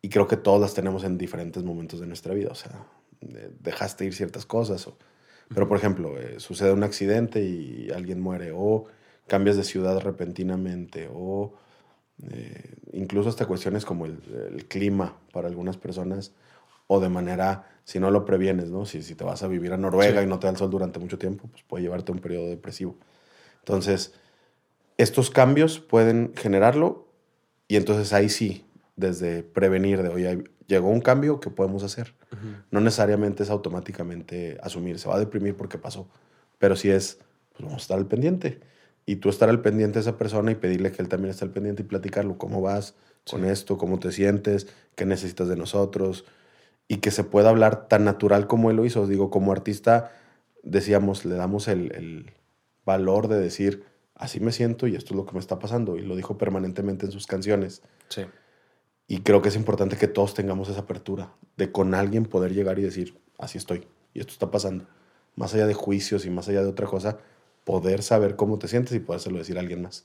y 0.03 0.09
creo 0.09 0.27
que 0.27 0.37
todas 0.37 0.61
las 0.61 0.75
tenemos 0.75 1.05
en 1.05 1.19
diferentes 1.19 1.63
momentos 1.63 2.01
de 2.01 2.09
nuestra 2.09 2.35
vida. 2.35 2.49
O 2.51 2.57
sea, 2.57 2.73
dejaste 3.21 4.05
ir 4.05 4.15
ciertas 4.15 4.47
cosas. 4.47 4.87
O, 4.87 4.97
pero, 5.53 5.69
por 5.69 5.77
ejemplo, 5.77 6.19
eh, 6.19 6.39
sucede 6.39 6.73
un 6.73 6.85
accidente 6.85 7.43
y 7.43 7.91
alguien 7.91 8.21
muere 8.21 8.53
o 8.55 8.87
cambias 9.27 9.57
de 9.57 9.65
ciudad 9.65 9.99
repentinamente 10.01 11.09
o 11.13 11.55
eh, 12.31 12.75
incluso 12.93 13.29
hasta 13.29 13.47
cuestiones 13.47 13.85
como 13.85 14.07
el, 14.07 14.19
el 14.55 14.67
clima 14.67 15.17
para 15.33 15.49
algunas 15.49 15.77
personas 15.77 16.33
o 16.87 17.01
de 17.01 17.09
manera, 17.09 17.69
si 17.85 18.01
no 18.01 18.11
lo 18.11 18.25
previenes, 18.25 18.71
¿no? 18.71 18.85
Si, 18.85 19.03
si 19.03 19.15
te 19.15 19.25
vas 19.25 19.43
a 19.43 19.49
vivir 19.49 19.73
a 19.73 19.77
Noruega 19.77 20.21
Sí. 20.21 20.27
y 20.27 20.29
no 20.29 20.39
te 20.41 20.47
da 20.49 20.51
el 20.53 20.57
sol 20.57 20.71
durante 20.71 20.99
mucho 20.99 21.19
tiempo, 21.19 21.49
pues 21.49 21.63
puede 21.63 21.85
llevarte 21.85 22.11
a 22.11 22.15
un 22.15 22.21
periodo 22.21 22.49
depresivo. 22.49 22.97
Entonces, 23.61 24.15
estos 24.99 25.31
cambios 25.31 25.79
pueden 25.79 26.33
generarlo 26.37 27.07
y 27.69 27.77
entonces 27.77 28.13
ahí 28.13 28.29
sí, 28.29 28.67
desde 28.97 29.43
prevenir 29.45 30.03
de, 30.03 30.09
oye, 30.09 30.45
llegó 30.71 30.89
un 30.89 31.01
cambio, 31.01 31.41
¿qué 31.41 31.51
podemos 31.51 31.83
hacer? 31.83 32.15
Ujú. 32.33 32.49
No 32.71 32.81
necesariamente 32.81 33.43
es 33.43 33.51
automáticamente 33.51 34.59
asumir, 34.63 34.99
se 34.99 35.09
va 35.09 35.17
a 35.17 35.19
deprimir 35.19 35.57
porque 35.57 35.77
pasó, 35.79 36.09
pero 36.59 36.77
sí 36.77 36.91
es, 36.91 37.19
pues 37.53 37.65
vamos 37.65 37.75
a 37.75 37.83
estar 37.83 37.99
al 37.99 38.07
pendiente. 38.07 38.61
Y 39.05 39.17
tú 39.17 39.29
estar 39.29 39.49
al 39.49 39.61
pendiente 39.61 39.95
de 39.99 40.03
esa 40.03 40.17
persona 40.17 40.53
y 40.53 40.55
pedirle 40.55 40.93
que 40.93 41.03
él 41.03 41.09
también 41.09 41.31
esté 41.31 41.45
al 41.45 41.51
pendiente 41.51 41.83
y 41.83 41.87
platicarlo, 41.87 42.39
cómo 42.39 42.61
vas 42.63 42.95
con 43.29 43.43
Sí. 43.43 43.49
esto, 43.49 43.77
cómo 43.77 43.99
te 43.99 44.13
sientes, 44.13 44.69
qué 44.95 45.05
necesitas 45.05 45.49
de 45.49 45.57
nosotros, 45.57 46.25
y 46.89 46.99
que 46.99 47.11
se 47.11 47.25
pueda 47.25 47.51
hablar 47.51 47.89
tan 47.89 48.05
natural 48.05 48.47
como 48.47 48.71
él 48.71 48.77
lo 48.77 48.85
hizo. 48.85 49.07
Digo, 49.07 49.29
como 49.31 49.53
artista, 49.53 50.13
decíamos, 50.63 51.25
le 51.25 51.35
damos 51.35 51.67
el, 51.69 51.93
el 51.95 52.33
valor 52.85 53.29
de 53.29 53.39
decir, 53.41 53.85
así 54.15 54.39
me 54.41 54.53
siento 54.53 54.87
y 54.87 54.95
esto 54.97 55.15
es 55.15 55.17
lo 55.17 55.27
que 55.27 55.33
me 55.33 55.41
está 55.41 55.59
pasando, 55.59 55.97
y 55.97 56.03
lo 56.03 56.15
dijo 56.17 56.37
permanentemente 56.39 57.07
en 57.07 57.13
sus 57.13 57.27
canciones. 57.27 57.83
Sí. 58.09 58.23
Y 59.11 59.23
creo 59.23 59.43
que 59.43 59.49
es 59.49 59.57
importante 59.57 59.97
que 59.97 60.07
todos 60.07 60.35
tengamos 60.35 60.69
esa 60.69 60.83
apertura 60.83 61.33
de 61.57 61.73
con 61.73 61.95
alguien 61.97 62.27
poder 62.27 62.55
llegar 62.55 62.79
y 62.79 62.83
decir, 62.83 63.19
así 63.39 63.59
estoy 63.59 63.89
y 64.15 64.21
esto 64.21 64.33
está 64.33 64.53
pasando. 64.53 64.85
Más 65.35 65.53
allá 65.53 65.67
de 65.67 65.75
juicios 65.75 66.25
y 66.27 66.31
más 66.31 66.49
allá 66.49 66.63
de 66.63 66.69
otra 66.69 66.87
cosa, 66.87 67.19
poder 67.65 68.05
saber 68.05 68.37
cómo 68.37 68.61
te 68.61 68.69
sientes 68.69 68.95
y 68.95 69.01
podérselo 69.01 69.39
decir 69.39 69.57
a 69.57 69.63
alguien 69.63 69.83
más. 69.83 70.05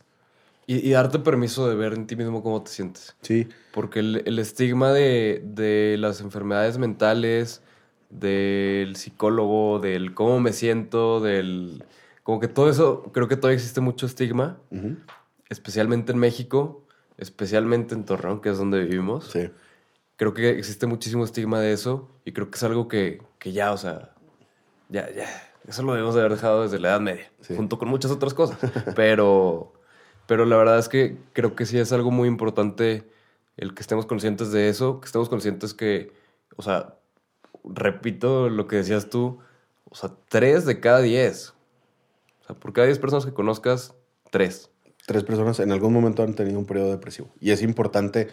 Y, 0.65 0.77
y 0.77 0.93
darte 0.93 1.19
permiso 1.19 1.69
de 1.69 1.75
ver 1.75 1.93
en 1.93 2.07
ti 2.07 2.15
mismo 2.15 2.41
cómo 2.41 2.63
te 2.63 2.71
sientes. 2.71 3.15
Sí, 3.21 3.47
Porque 3.71 3.99
el, 3.99 4.23
el 4.25 4.39
estigma 4.39 4.91
de, 4.91 5.43
de 5.45 5.97
las 5.99 6.19
enfermedades 6.21 6.79
mentales, 6.79 7.61
del 8.09 8.95
psicólogo, 8.95 9.77
del 9.77 10.15
cómo 10.15 10.39
me 10.39 10.51
siento, 10.51 11.19
del... 11.19 11.83
Como 12.23 12.39
que 12.39 12.47
todo 12.47 12.71
eso, 12.71 13.03
creo 13.13 13.27
que 13.27 13.37
todavía 13.37 13.57
existe 13.57 13.81
mucho 13.81 14.07
estigma, 14.07 14.57
ujú, 14.71 14.95
especialmente 15.49 16.11
en 16.11 16.17
México, 16.17 16.84
especialmente 17.17 17.95
en 17.95 18.05
Torreón, 18.05 18.41
que 18.41 18.49
es 18.49 18.57
donde 18.57 18.79
vivimos. 18.83 19.25
sí, 19.31 19.49
Creo 20.17 20.33
que 20.33 20.51
existe 20.51 20.87
muchísimo 20.87 21.25
estigma 21.25 21.59
de 21.59 21.73
eso 21.73 22.09
y 22.23 22.31
creo 22.31 22.49
que 22.49 22.55
es 22.55 22.63
algo 22.63 22.87
que, 22.87 23.21
que 23.37 23.51
ya, 23.51 23.73
o 23.73 23.77
sea, 23.77 24.13
ya, 24.87 25.09
ya, 25.13 25.27
eso 25.67 25.83
lo 25.83 25.91
debemos 25.93 26.15
de 26.15 26.21
haber 26.21 26.33
dejado 26.33 26.63
desde 26.63 26.79
la 26.79 26.89
Edad 26.89 27.01
Media, 27.01 27.29
Sí. 27.41 27.53
junto 27.55 27.77
con 27.77 27.89
muchas 27.89 28.11
otras 28.11 28.33
cosas. 28.33 28.57
Pero, 28.95 29.73
pero 30.25 30.45
la 30.45 30.55
verdad 30.57 30.79
es 30.79 30.87
que 30.89 31.17
creo 31.33 31.55
que 31.55 31.65
sí 31.65 31.77
es 31.77 31.91
algo 31.91 32.11
muy 32.11 32.27
importante 32.29 33.07
el 33.57 33.73
que 33.75 33.81
estemos 33.81 34.05
conscientes 34.05 34.51
de 34.51 34.69
eso, 34.69 34.99
que 35.01 35.05
estemos 35.05 35.27
conscientes 35.29 35.73
que, 35.73 36.13
o 36.55 36.61
sea, 36.63 36.95
repito 37.63 38.49
lo 38.49 38.67
que 38.67 38.77
decías 38.77 39.09
tú, 39.09 39.39
o 39.89 39.95
sea, 39.95 40.11
tres 40.29 40.65
de 40.65 40.79
cada 40.79 41.01
diez. 41.01 41.53
O 42.41 42.45
sea, 42.47 42.55
por 42.55 42.73
cada 42.73 42.87
diez 42.87 42.99
personas 42.99 43.25
que 43.25 43.33
conozcas, 43.33 43.93
tres. 44.31 44.69
Tres 45.05 45.23
personas 45.23 45.59
en 45.59 45.71
algún 45.71 45.93
momento 45.93 46.23
han 46.23 46.33
tenido 46.33 46.59
un 46.59 46.65
periodo 46.65 46.91
depresivo. 46.91 47.33
Y 47.39 47.51
es 47.51 47.61
importante 47.61 48.27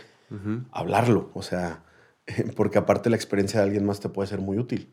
hablarlo, 0.71 1.31
o 1.35 1.43
sea, 1.43 1.85
porque 2.57 2.79
aparte 2.79 3.11
la 3.11 3.17
experiencia 3.17 3.61
de 3.61 3.67
alguien 3.67 3.85
más 3.85 4.01
te 4.01 4.09
puede 4.09 4.29
ser 4.29 4.41
muy 4.41 4.59
útil. 4.59 4.91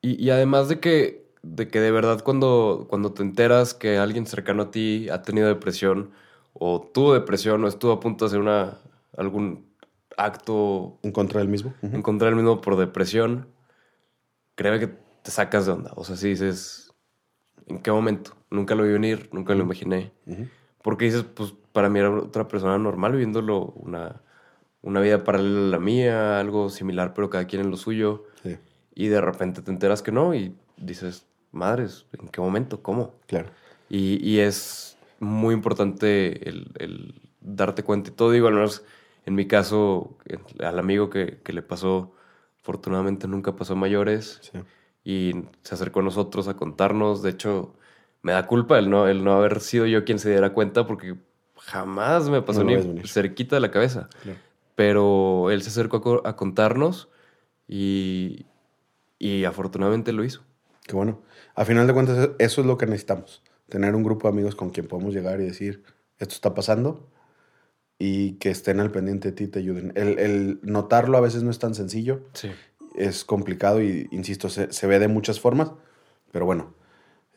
Y, 0.00 0.22
y 0.24 0.30
además 0.30 0.68
de 0.68 0.78
que, 0.78 1.32
de 1.42 1.68
que 1.68 1.80
de 1.80 1.90
verdad 1.90 2.22
cuando, 2.22 2.86
cuando 2.88 3.12
te 3.12 3.22
enteras 3.22 3.74
que 3.74 3.98
alguien 3.98 4.26
cercano 4.26 4.64
a 4.64 4.70
ti 4.70 5.08
ha 5.08 5.22
tenido 5.22 5.48
depresión 5.48 6.12
o 6.52 6.80
tuvo 6.80 7.14
depresión 7.14 7.64
o 7.64 7.68
estuvo 7.68 7.92
a 7.92 8.00
punto 8.00 8.24
de 8.24 8.28
hacer 8.28 8.40
una, 8.40 8.78
algún 9.16 9.68
acto 10.16 10.98
En 11.02 11.12
contra 11.12 11.40
del 11.40 11.48
mismo. 11.48 11.74
En 11.80 12.02
contra 12.02 12.26
del 12.26 12.36
mismo 12.36 12.60
por 12.60 12.76
depresión, 12.76 13.48
créeme 14.56 14.80
que 14.80 14.88
te 15.22 15.30
sacas 15.30 15.66
de 15.66 15.72
onda. 15.72 15.92
O 15.96 16.04
sea, 16.04 16.16
si 16.16 16.28
dices, 16.28 16.92
¿en 17.66 17.78
qué 17.80 17.90
momento? 17.90 18.36
Nunca 18.50 18.74
lo 18.74 18.82
vi 18.82 18.92
venir, 18.92 19.28
nunca 19.32 19.54
lo 19.54 19.62
imaginé. 19.62 20.12
Porque 20.82 21.06
dices, 21.06 21.24
pues 21.24 21.54
para 21.72 21.88
mí 21.88 21.98
era 21.98 22.10
otra 22.10 22.48
persona 22.48 22.78
normal 22.78 23.12
viviéndolo 23.12 23.72
una, 23.76 24.20
una 24.82 25.00
vida 25.00 25.24
paralela 25.24 25.58
a 25.68 25.70
la 25.70 25.78
mía, 25.78 26.40
algo 26.40 26.68
similar, 26.70 27.14
pero 27.14 27.30
cada 27.30 27.46
quien 27.46 27.62
en 27.62 27.70
lo 27.70 27.76
suyo. 27.76 28.24
Sí, 28.42 28.56
Y 28.94 29.08
de 29.08 29.20
repente 29.20 29.62
te 29.62 29.70
enteras 29.70 30.02
que 30.02 30.12
no 30.12 30.34
y 30.34 30.54
dices, 30.76 31.26
madres, 31.52 32.06
¿en 32.12 32.28
qué 32.28 32.40
momento? 32.40 32.82
¿Cómo? 32.82 33.14
claro. 33.26 33.48
Y, 33.90 34.18
y 34.28 34.40
es 34.40 34.96
muy 35.18 35.54
importante 35.54 36.48
el, 36.48 36.70
el 36.78 37.20
darte 37.40 37.82
cuenta 37.82 38.10
y 38.10 38.12
todo. 38.12 38.30
Digo, 38.32 38.46
al 38.48 38.54
menos 38.54 38.84
en 39.26 39.34
mi 39.34 39.46
caso, 39.46 40.16
el- 40.26 40.64
al 40.64 40.78
amigo 40.78 41.10
que, 41.10 41.40
que 41.42 41.52
le 41.52 41.62
pasó, 41.62 42.12
afortunadamente 42.60 43.26
nunca 43.28 43.56
pasó 43.56 43.72
a 43.72 43.76
mayores 43.76 44.40
Sí. 44.42 44.58
y 45.04 45.32
se 45.62 45.74
acercó 45.74 46.00
a 46.00 46.02
nosotros 46.02 46.48
a 46.48 46.56
contarnos. 46.56 47.22
De 47.22 47.30
hecho, 47.30 47.74
me 48.22 48.32
da 48.32 48.46
culpa 48.46 48.78
el 48.78 48.90
no, 48.90 49.06
el 49.08 49.24
no 49.24 49.32
haber 49.34 49.60
sido 49.60 49.86
yo 49.86 50.04
quien 50.04 50.18
se 50.18 50.30
diera 50.30 50.52
cuenta 50.52 50.86
porque 50.86 51.14
jamás 51.56 52.28
me 52.28 52.42
pasó 52.42 52.64
No 52.64 52.70
ni 52.70 53.06
cerquita 53.08 53.56
de 53.56 53.60
la 53.60 53.70
cabeza. 53.70 54.08
Claro. 54.22 54.38
Pero 54.74 55.50
él 55.50 55.62
se 55.62 55.70
acercó 55.70 55.98
a, 55.98 56.02
co- 56.02 56.22
a 56.24 56.36
contarnos 56.36 57.08
y, 57.66 58.46
y 59.18 59.44
afortunadamente 59.44 60.12
lo 60.12 60.24
hizo. 60.24 60.42
Qué 60.86 60.94
bueno. 60.94 61.20
A 61.54 61.64
final 61.64 61.86
de 61.86 61.92
cuentas, 61.94 62.30
eso 62.38 62.60
es 62.60 62.66
lo 62.66 62.78
que 62.78 62.86
necesitamos. 62.86 63.42
Tener 63.68 63.94
un 63.94 64.02
grupo 64.02 64.28
de 64.28 64.32
amigos 64.34 64.54
con 64.54 64.70
quien 64.70 64.86
podemos 64.88 65.12
llegar 65.14 65.40
y 65.40 65.44
decir, 65.44 65.82
esto 66.18 66.34
está 66.34 66.54
pasando. 66.54 67.08
y 67.98 68.34
que 68.34 68.50
estén 68.50 68.78
al 68.78 68.92
pendiente 68.92 69.28
de 69.28 69.32
ti 69.32 69.48
te 69.48 69.58
ayuden. 69.58 69.92
El, 69.96 70.18
el 70.20 70.60
notarlo 70.62 71.18
a 71.18 71.20
veces 71.20 71.42
no 71.42 71.50
es 71.50 71.58
tan 71.58 71.74
sencillo, 71.74 72.20
Sí. 72.32 72.48
es 72.96 73.24
complicado 73.24 73.82
y, 73.82 74.06
insisto, 74.12 74.48
se, 74.48 74.72
se 74.72 74.86
ve 74.86 75.00
de 75.00 75.08
muchas 75.08 75.40
formas, 75.40 75.72
pero 76.30 76.46
bueno, 76.46 76.74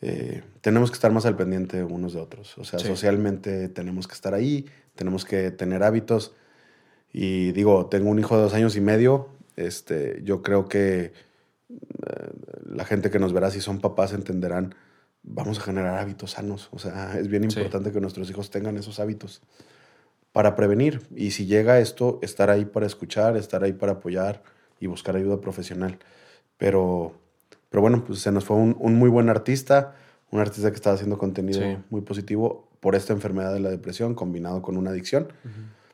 eh, 0.02 0.42
tenemos 0.60 0.90
que 0.90 0.94
estar 0.94 1.12
más 1.12 1.24
al 1.26 1.36
pendiente 1.36 1.82
unos 1.84 2.12
de 2.12 2.20
otros. 2.20 2.58
O 2.58 2.64
sea, 2.64 2.78
Sí. 2.78 2.86
socialmente 2.86 3.68
tenemos 3.68 4.06
que 4.08 4.14
estar 4.14 4.34
ahí, 4.34 4.66
tenemos 4.94 5.24
que 5.24 5.50
tener 5.50 5.82
hábitos. 5.82 6.34
Y 7.12 7.52
digo, 7.52 7.86
tengo 7.86 8.10
un 8.10 8.18
hijo 8.18 8.36
de 8.36 8.42
dos 8.42 8.54
años 8.54 8.76
y 8.76 8.80
medio. 8.80 9.28
Este, 9.56 10.20
yo 10.24 10.42
creo 10.42 10.68
que 10.68 11.12
eh, 11.70 12.30
la 12.68 12.84
gente 12.84 13.10
que 13.10 13.18
nos 13.18 13.32
verá, 13.32 13.50
si 13.50 13.60
son 13.60 13.80
papás, 13.80 14.12
entenderán. 14.12 14.74
Vamos 15.22 15.58
a 15.58 15.62
generar 15.62 15.98
hábitos 15.98 16.32
sanos. 16.32 16.68
O 16.72 16.78
sea, 16.78 17.18
es 17.18 17.28
bien 17.28 17.48
Sí. 17.50 17.58
importante 17.60 17.92
que 17.92 18.00
nuestros 18.00 18.28
hijos 18.30 18.50
tengan 18.50 18.76
esos 18.76 18.98
hábitos 18.98 19.40
para 20.32 20.56
prevenir. 20.56 21.02
Y 21.14 21.30
si 21.30 21.46
llega 21.46 21.78
esto, 21.78 22.18
estar 22.22 22.50
ahí 22.50 22.64
para 22.64 22.86
escuchar, 22.86 23.36
estar 23.36 23.62
ahí 23.62 23.72
para 23.72 23.92
apoyar 23.92 24.42
y 24.80 24.86
buscar 24.88 25.14
ayuda 25.16 25.40
profesional. 25.40 25.98
Pero, 26.56 27.14
pero 27.72 27.80
bueno, 27.82 28.04
pues 28.06 28.20
se 28.20 28.30
nos 28.30 28.44
fue 28.44 28.56
un, 28.56 28.76
un 28.78 28.94
muy 28.94 29.08
buen 29.10 29.28
artista, 29.28 29.96
un 30.30 30.38
artista 30.40 30.70
que 30.70 30.76
estaba 30.76 30.94
haciendo 30.94 31.18
contenido 31.18 31.60
Sí. 31.60 31.76
muy 31.90 32.02
positivo 32.02 32.68
por 32.78 32.94
esta 32.94 33.12
enfermedad 33.12 33.52
de 33.52 33.58
la 33.60 33.70
depresión 33.70 34.14
combinado 34.14 34.62
con 34.62 34.76
una 34.76 34.90
adicción. 34.90 35.28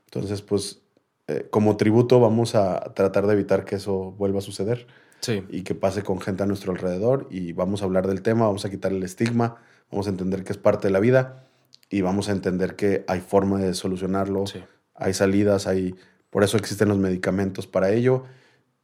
Entonces, 0.04 0.42
pues 0.42 0.80
eh, 1.28 1.46
como 1.50 1.76
tributo 1.76 2.20
vamos 2.20 2.54
a 2.54 2.92
tratar 2.94 3.26
de 3.26 3.34
evitar 3.34 3.64
que 3.64 3.76
eso 3.76 4.12
vuelva 4.18 4.38
a 4.38 4.42
suceder 4.42 4.86
Sí. 5.20 5.44
y 5.50 5.62
que 5.62 5.74
pase 5.74 6.02
con 6.02 6.20
gente 6.20 6.42
a 6.42 6.46
nuestro 6.46 6.72
alrededor 6.72 7.26
y 7.30 7.52
vamos 7.52 7.82
a 7.82 7.84
hablar 7.86 8.06
del 8.06 8.22
tema, 8.22 8.46
vamos 8.46 8.64
a 8.64 8.70
quitar 8.70 8.92
el 8.92 9.02
estigma, 9.02 9.56
vamos 9.90 10.06
a 10.06 10.10
entender 10.10 10.44
que 10.44 10.52
es 10.52 10.58
parte 10.58 10.88
de 10.88 10.92
la 10.92 11.00
vida 11.00 11.44
y 11.90 12.00
vamos 12.02 12.28
a 12.28 12.32
entender 12.32 12.76
que 12.76 13.04
hay 13.08 13.20
forma 13.20 13.58
de 13.58 13.74
solucionarlo, 13.74 14.46
Sí. 14.46 14.60
hay 14.94 15.12
salidas, 15.14 15.66
hay 15.66 15.94
por 16.30 16.44
eso 16.44 16.56
existen 16.56 16.88
los 16.88 16.98
medicamentos 16.98 17.66
para 17.66 17.90
ello 17.90 18.24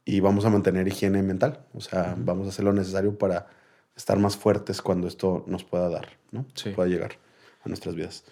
y 0.05 0.19
vamos 0.19 0.45
a 0.45 0.49
mantener 0.49 0.87
higiene 0.87 1.23
mental, 1.23 1.65
o 1.73 1.81
sea, 1.81 2.15
vamos 2.17 2.45
a 2.45 2.49
hacer 2.49 2.63
lo 2.63 2.71
necesario 2.73 3.17
para 3.17 3.47
estar 3.95 4.17
más 4.19 4.37
fuertes 4.37 4.81
cuando 4.81 5.07
esto 5.07 5.43
nos 5.47 5.63
pueda 5.63 5.89
dar, 5.89 6.09
¿no? 6.31 6.45
Sí. 6.53 6.69
Pueda 6.69 6.87
llegar 6.89 7.13
a 7.63 7.67
nuestras 7.69 7.95
vidas. 7.95 8.23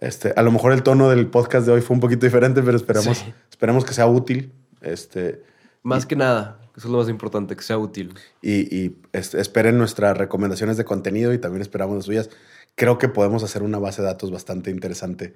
Este, 0.00 0.32
a 0.36 0.42
lo 0.42 0.50
mejor 0.50 0.72
el 0.72 0.82
tono 0.82 1.08
del 1.10 1.26
podcast 1.28 1.66
de 1.66 1.72
hoy 1.72 1.80
fue 1.80 1.94
un 1.94 2.00
poquito 2.00 2.26
diferente, 2.26 2.62
pero 2.62 2.76
esperamos, 2.76 3.18
Sí. 3.18 3.32
esperemos 3.50 3.84
que 3.84 3.92
sea 3.94 4.06
útil. 4.06 4.52
Este, 4.80 5.42
Más 5.82 6.06
que 6.06 6.16
nada, 6.16 6.58
eso 6.76 6.88
es 6.88 6.92
lo 6.92 6.98
más 6.98 7.08
importante, 7.08 7.54
que 7.56 7.62
sea 7.62 7.78
útil. 7.78 8.14
y, 8.42 8.74
y, 8.74 8.96
este, 9.12 9.40
esperen 9.40 9.76
nuestras 9.78 10.16
recomendaciones 10.16 10.76
de 10.76 10.84
contenido 10.84 11.32
y 11.34 11.38
también 11.38 11.62
esperamos 11.62 11.96
las 11.96 12.04
suyas. 12.06 12.30
Creo 12.74 12.98
que 12.98 13.08
podemos 13.08 13.44
hacer 13.44 13.62
una 13.62 13.78
base 13.78 14.02
de 14.02 14.08
datos 14.08 14.30
bastante 14.30 14.70
interesante. 14.70 15.34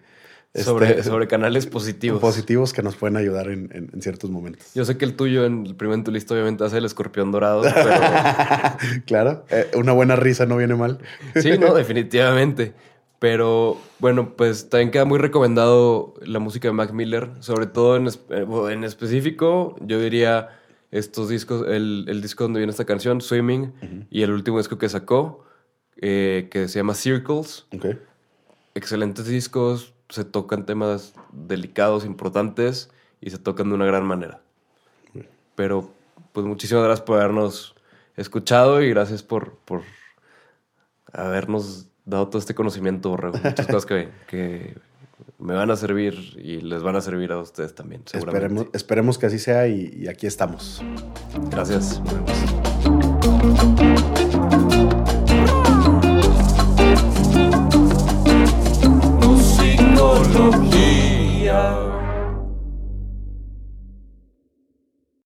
Este, 0.54 0.64
Sobre, 0.64 1.02
sobre 1.02 1.26
canales 1.28 1.66
positivos. 1.66 2.20
positivos 2.20 2.72
que 2.72 2.82
nos 2.82 2.96
pueden 2.96 3.16
ayudar 3.16 3.48
en, 3.48 3.70
en- 3.72 3.90
en 3.92 4.02
ciertos 4.02 4.30
momentos. 4.30 4.66
Yo 4.74 4.84
sé 4.84 4.96
que 4.96 5.04
el 5.04 5.14
tuyo, 5.14 5.44
en 5.44 5.66
el 5.66 5.74
primero 5.76 5.94
en 5.96 6.04
tu 6.04 6.10
lista, 6.10 6.34
obviamente 6.34 6.64
hace 6.64 6.78
el 6.78 6.84
escorpión 6.86 7.30
dorado, 7.30 7.62
pero 7.74 8.00
claro, 9.06 9.44
eh, 9.50 9.70
una 9.76 9.92
buena 9.92 10.16
risa 10.16 10.46
no 10.46 10.56
viene 10.56 10.74
mal. 10.74 10.98
sí, 11.36 11.50
no, 11.58 11.74
definitivamente. 11.74 12.74
Pero 13.20 13.76
bueno, 13.98 14.36
pues 14.36 14.68
también 14.70 14.90
queda 14.92 15.04
muy 15.04 15.18
recomendado 15.18 16.14
la 16.24 16.38
música 16.38 16.68
de 16.68 16.72
Mac 16.72 16.92
Miller, 16.92 17.30
sobre 17.40 17.66
todo 17.66 17.96
en, 17.96 18.06
eh, 18.06 18.46
en 18.72 18.84
específico, 18.84 19.74
yo 19.80 20.00
diría 20.00 20.50
estos 20.92 21.28
discos, 21.28 21.66
el, 21.68 22.04
el 22.08 22.22
disco 22.22 22.44
donde 22.44 22.60
viene 22.60 22.70
esta 22.70 22.84
canción, 22.84 23.20
Swimming, 23.20 23.72
y 24.10 24.22
el 24.22 24.30
último 24.30 24.58
disco 24.58 24.78
que 24.78 24.88
sacó, 24.88 25.44
eh, 26.00 26.48
que 26.50 26.68
se 26.68 26.78
llama 26.78 26.94
Circles. 26.94 27.66
Ok. 27.74 27.86
excelentes 28.74 29.26
discos, 29.26 29.94
se 30.08 30.24
tocan 30.24 30.66
temas 30.66 31.14
delicados, 31.32 32.04
importantes 32.04 32.90
y 33.20 33.30
se 33.30 33.38
tocan 33.38 33.68
de 33.68 33.74
una 33.74 33.86
gran 33.86 34.04
manera. 34.04 34.40
Pero 35.54 35.90
pues 36.32 36.46
muchísimas 36.46 36.84
gracias 36.84 37.04
por 37.04 37.18
habernos 37.18 37.74
escuchado 38.16 38.82
y 38.82 38.90
gracias 38.90 39.22
por, 39.22 39.56
por 39.64 39.82
habernos 41.12 41.88
dado 42.04 42.28
todo 42.28 42.38
este 42.38 42.54
conocimiento, 42.54 43.10
Borrego. 43.10 43.38
Muchas 43.42 43.66
cosas 43.66 43.86
que, 43.86 44.08
que 44.28 44.76
me 45.38 45.54
van 45.54 45.70
a 45.70 45.76
servir 45.76 46.14
y 46.36 46.60
les 46.60 46.82
van 46.82 46.96
a 46.96 47.00
servir 47.00 47.32
a 47.32 47.38
ustedes 47.38 47.74
también, 47.74 48.02
seguramente. 48.06 48.46
Esperemos, 48.46 48.74
esperemos 48.74 49.18
que 49.18 49.26
así 49.26 49.38
sea 49.38 49.68
y, 49.68 49.92
y 49.94 50.08
aquí 50.08 50.26
estamos. 50.26 50.82
Gracias. 51.50 52.00
Nos 52.00 52.12
vemos. 52.14 52.77
outro 60.18 60.50
dia. 60.70 61.97